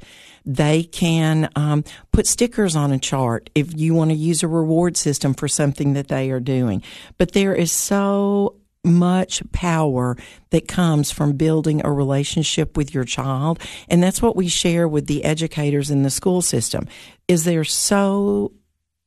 They 0.44 0.84
can 0.84 1.50
um, 1.56 1.82
put 2.12 2.26
stickers 2.26 2.76
on 2.76 2.92
a 2.92 2.98
chart 3.00 3.50
if 3.54 3.76
you 3.76 3.94
want 3.94 4.10
to 4.10 4.16
use 4.16 4.44
a 4.44 4.48
reward 4.48 4.96
system 4.96 5.34
for 5.34 5.48
something 5.48 5.94
that 5.94 6.06
they 6.06 6.30
are 6.30 6.40
doing. 6.40 6.82
But 7.18 7.32
there 7.32 7.54
is 7.54 7.72
so 7.72 8.54
much 8.86 9.42
power 9.52 10.16
that 10.50 10.68
comes 10.68 11.10
from 11.10 11.36
building 11.36 11.84
a 11.84 11.92
relationship 11.92 12.76
with 12.76 12.94
your 12.94 13.04
child. 13.04 13.60
And 13.88 14.02
that's 14.02 14.22
what 14.22 14.36
we 14.36 14.48
share 14.48 14.88
with 14.88 15.06
the 15.06 15.24
educators 15.24 15.90
in 15.90 16.02
the 16.02 16.10
school 16.10 16.40
system 16.40 16.86
is 17.28 17.44
there 17.44 17.64
so 17.64 18.52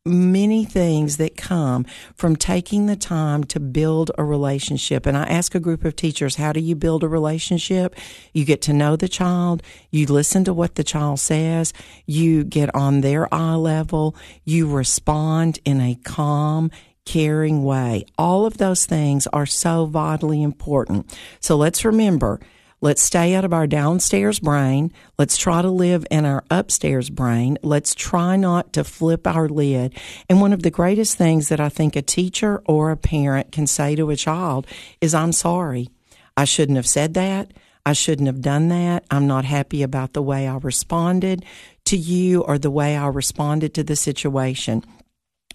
many 0.05 0.65
things 0.65 1.17
that 1.17 1.37
come 1.37 1.85
from 2.15 2.35
taking 2.35 2.85
the 2.85 2.95
time 2.95 3.43
to 3.43 3.59
build 3.59 4.11
a 4.17 4.23
relationship. 4.23 5.05
And 5.05 5.17
I 5.17 5.23
ask 5.23 5.53
a 5.53 5.59
group 5.59 5.83
of 5.85 5.95
teachers, 5.95 6.35
how 6.35 6.53
do 6.53 6.59
you 6.59 6.75
build 6.75 7.03
a 7.03 7.07
relationship? 7.07 7.95
You 8.33 8.45
get 8.45 8.61
to 8.63 8.73
know 8.73 8.95
the 8.95 9.09
child, 9.09 9.61
you 9.91 10.07
listen 10.07 10.43
to 10.45 10.53
what 10.53 10.75
the 10.75 10.83
child 10.83 11.19
says, 11.19 11.73
you 12.05 12.43
get 12.43 12.73
on 12.73 13.01
their 13.01 13.33
eye 13.33 13.55
level, 13.55 14.15
you 14.45 14.69
respond 14.69 15.59
in 15.65 15.81
a 15.81 15.95
calm 16.03 16.71
caring 17.09 17.63
way. 17.63 18.05
All 18.19 18.45
of 18.45 18.59
those 18.59 18.85
things 18.85 19.25
are 19.33 19.47
so 19.47 19.87
vitally 19.87 20.43
important. 20.43 21.17
So 21.39 21.57
let's 21.57 21.83
remember, 21.83 22.39
let's 22.81 23.01
stay 23.01 23.33
out 23.33 23.43
of 23.43 23.51
our 23.51 23.65
downstairs 23.65 24.39
brain. 24.39 24.93
Let's 25.17 25.35
try 25.35 25.63
to 25.63 25.71
live 25.71 26.05
in 26.11 26.23
our 26.23 26.43
upstairs 26.51 27.09
brain. 27.09 27.57
Let's 27.63 27.95
try 27.95 28.35
not 28.35 28.73
to 28.73 28.83
flip 28.83 29.25
our 29.25 29.49
lid. 29.49 29.97
And 30.29 30.39
one 30.39 30.53
of 30.53 30.61
the 30.61 30.69
greatest 30.69 31.17
things 31.17 31.49
that 31.49 31.59
I 31.59 31.69
think 31.69 31.95
a 31.95 32.03
teacher 32.03 32.61
or 32.67 32.91
a 32.91 32.97
parent 32.97 33.51
can 33.51 33.65
say 33.65 33.95
to 33.95 34.11
a 34.11 34.15
child 34.15 34.67
is, 35.01 35.15
I'm 35.15 35.31
sorry. 35.31 35.89
I 36.37 36.45
shouldn't 36.45 36.75
have 36.75 36.87
said 36.87 37.15
that. 37.15 37.51
I 37.87 37.93
shouldn't 37.93 38.27
have 38.27 38.41
done 38.41 38.67
that. 38.67 39.03
I'm 39.09 39.25
not 39.25 39.45
happy 39.45 39.81
about 39.81 40.13
the 40.13 40.21
way 40.21 40.47
I 40.47 40.57
responded 40.57 41.43
to 41.85 41.97
you 41.97 42.41
or 42.41 42.59
the 42.59 42.69
way 42.69 42.95
I 42.95 43.07
responded 43.07 43.73
to 43.73 43.83
the 43.83 43.95
situation 43.95 44.83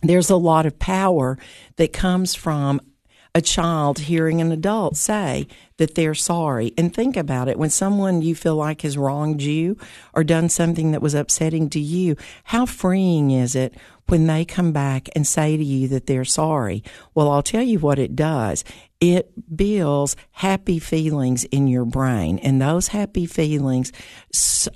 there's 0.09 0.31
a 0.31 0.37
lot 0.37 0.67
of 0.67 0.79
power 0.79 1.39
that 1.77 1.93
comes 1.93 2.35
from 2.35 2.81
a 3.35 3.41
child 3.41 3.99
hearing 3.99 4.41
an 4.41 4.53
adult 4.53 4.97
say 4.97 5.47
that 5.79 5.95
they're 5.95 6.15
sorry. 6.15 6.73
And 6.79 6.95
think 6.95 7.17
about 7.17 7.49
it 7.49 7.59
when 7.59 7.71
someone 7.71 8.23
you 8.23 8.35
feel 8.35 8.57
like 8.57 8.83
has 8.83 8.97
wronged 8.97 9.43
you 9.43 9.77
or 10.15 10.23
done 10.23 10.49
something 10.49 10.93
that 10.93 11.03
was 11.03 11.15
upsetting 11.15 11.69
to 11.71 11.81
you, 11.81 12.17
how 12.45 12.67
freeing 12.67 13.31
is 13.31 13.57
it 13.57 13.75
when 14.07 14.27
they 14.27 14.45
come 14.45 14.73
back 14.73 15.09
and 15.17 15.27
say 15.27 15.57
to 15.57 15.65
you 15.65 15.89
that 15.89 16.07
they're 16.07 16.25
sorry? 16.25 16.85
Well, 17.15 17.31
I'll 17.31 17.43
tell 17.43 17.63
you 17.63 17.79
what 17.79 17.99
it 17.99 18.15
does 18.15 18.65
it 19.01 19.55
builds 19.55 20.17
happy 20.31 20.79
feelings 20.79 21.45
in 21.45 21.67
your 21.67 21.85
brain 21.85 22.39
and 22.39 22.61
those 22.61 22.89
happy 22.89 23.27
feelings 23.27 23.93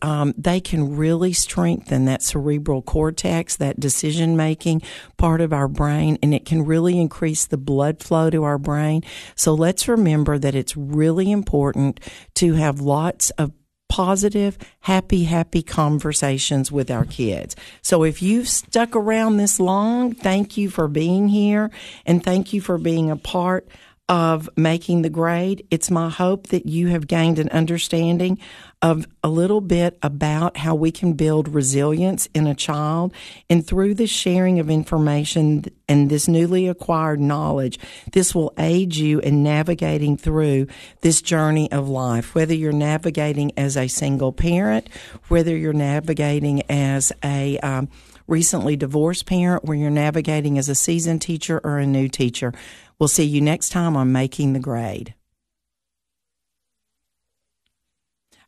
um, 0.02 0.34
they 0.36 0.60
can 0.60 0.96
really 0.96 1.32
strengthen 1.32 2.04
that 2.04 2.22
cerebral 2.22 2.82
cortex 2.82 3.56
that 3.56 3.80
decision 3.80 4.36
making 4.36 4.82
part 5.16 5.40
of 5.40 5.52
our 5.52 5.66
brain 5.66 6.18
and 6.22 6.34
it 6.34 6.44
can 6.44 6.64
really 6.64 7.00
increase 7.00 7.46
the 7.46 7.56
blood 7.56 8.02
flow 8.02 8.28
to 8.28 8.44
our 8.44 8.58
brain 8.58 9.02
so 9.34 9.54
let's 9.54 9.88
remember 9.88 10.38
that 10.38 10.54
it's 10.54 10.76
really 10.94 11.30
important 11.30 12.00
to 12.34 12.54
have 12.54 12.80
lots 12.80 13.30
of 13.30 13.52
positive, 13.88 14.58
happy, 14.80 15.24
happy 15.24 15.62
conversations 15.62 16.70
with 16.70 16.90
our 16.90 17.04
kids. 17.04 17.56
So 17.82 18.04
if 18.04 18.22
you've 18.22 18.48
stuck 18.48 18.94
around 18.94 19.38
this 19.38 19.58
long, 19.58 20.14
thank 20.14 20.56
you 20.56 20.70
for 20.70 20.88
being 20.88 21.28
here 21.28 21.70
and 22.06 22.22
thank 22.22 22.52
you 22.52 22.60
for 22.60 22.78
being 22.78 23.10
a 23.10 23.16
part 23.16 23.66
of 24.08 24.48
making 24.56 25.02
the 25.02 25.10
grade. 25.10 25.66
It's 25.70 25.90
my 25.90 26.08
hope 26.08 26.46
that 26.48 26.66
you 26.66 26.88
have 26.88 27.06
gained 27.06 27.38
an 27.38 27.50
understanding 27.50 28.38
of 28.80 29.06
a 29.22 29.28
little 29.28 29.60
bit 29.60 29.98
about 30.02 30.56
how 30.56 30.74
we 30.74 30.90
can 30.90 31.12
build 31.12 31.48
resilience 31.48 32.28
in 32.32 32.46
a 32.46 32.54
child. 32.54 33.12
And 33.50 33.66
through 33.66 33.94
the 33.94 34.06
sharing 34.06 34.60
of 34.60 34.70
information 34.70 35.64
and 35.88 36.08
this 36.08 36.28
newly 36.28 36.68
acquired 36.68 37.20
knowledge, 37.20 37.78
this 38.12 38.34
will 38.34 38.54
aid 38.56 38.94
you 38.94 39.18
in 39.18 39.42
navigating 39.42 40.16
through 40.16 40.68
this 41.00 41.20
journey 41.20 41.70
of 41.72 41.88
life, 41.88 42.34
whether 42.34 42.54
you're 42.54 42.72
navigating 42.72 43.52
as 43.58 43.76
a 43.76 43.88
single 43.88 44.32
parent, 44.32 44.88
whether 45.26 45.56
you're 45.56 45.72
navigating 45.72 46.62
as 46.70 47.12
a 47.24 47.58
um, 47.58 47.88
recently 48.28 48.76
divorced 48.76 49.26
parent, 49.26 49.64
where 49.64 49.76
you're 49.76 49.90
navigating 49.90 50.56
as 50.56 50.68
a 50.68 50.74
seasoned 50.74 51.20
teacher 51.20 51.60
or 51.64 51.78
a 51.78 51.86
new 51.86 52.08
teacher. 52.08 52.52
We'll 52.98 53.08
see 53.08 53.24
you 53.24 53.40
next 53.40 53.68
time 53.70 53.96
on 53.96 54.12
Making 54.12 54.54
the 54.54 54.58
Grade. 54.58 55.14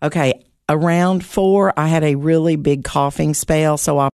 Okay, 0.02 0.44
around 0.68 1.24
four, 1.24 1.78
I 1.78 1.88
had 1.88 2.02
a 2.02 2.14
really 2.14 2.56
big 2.56 2.84
coughing 2.84 3.34
spell, 3.34 3.76
so 3.76 3.98
I 3.98 4.08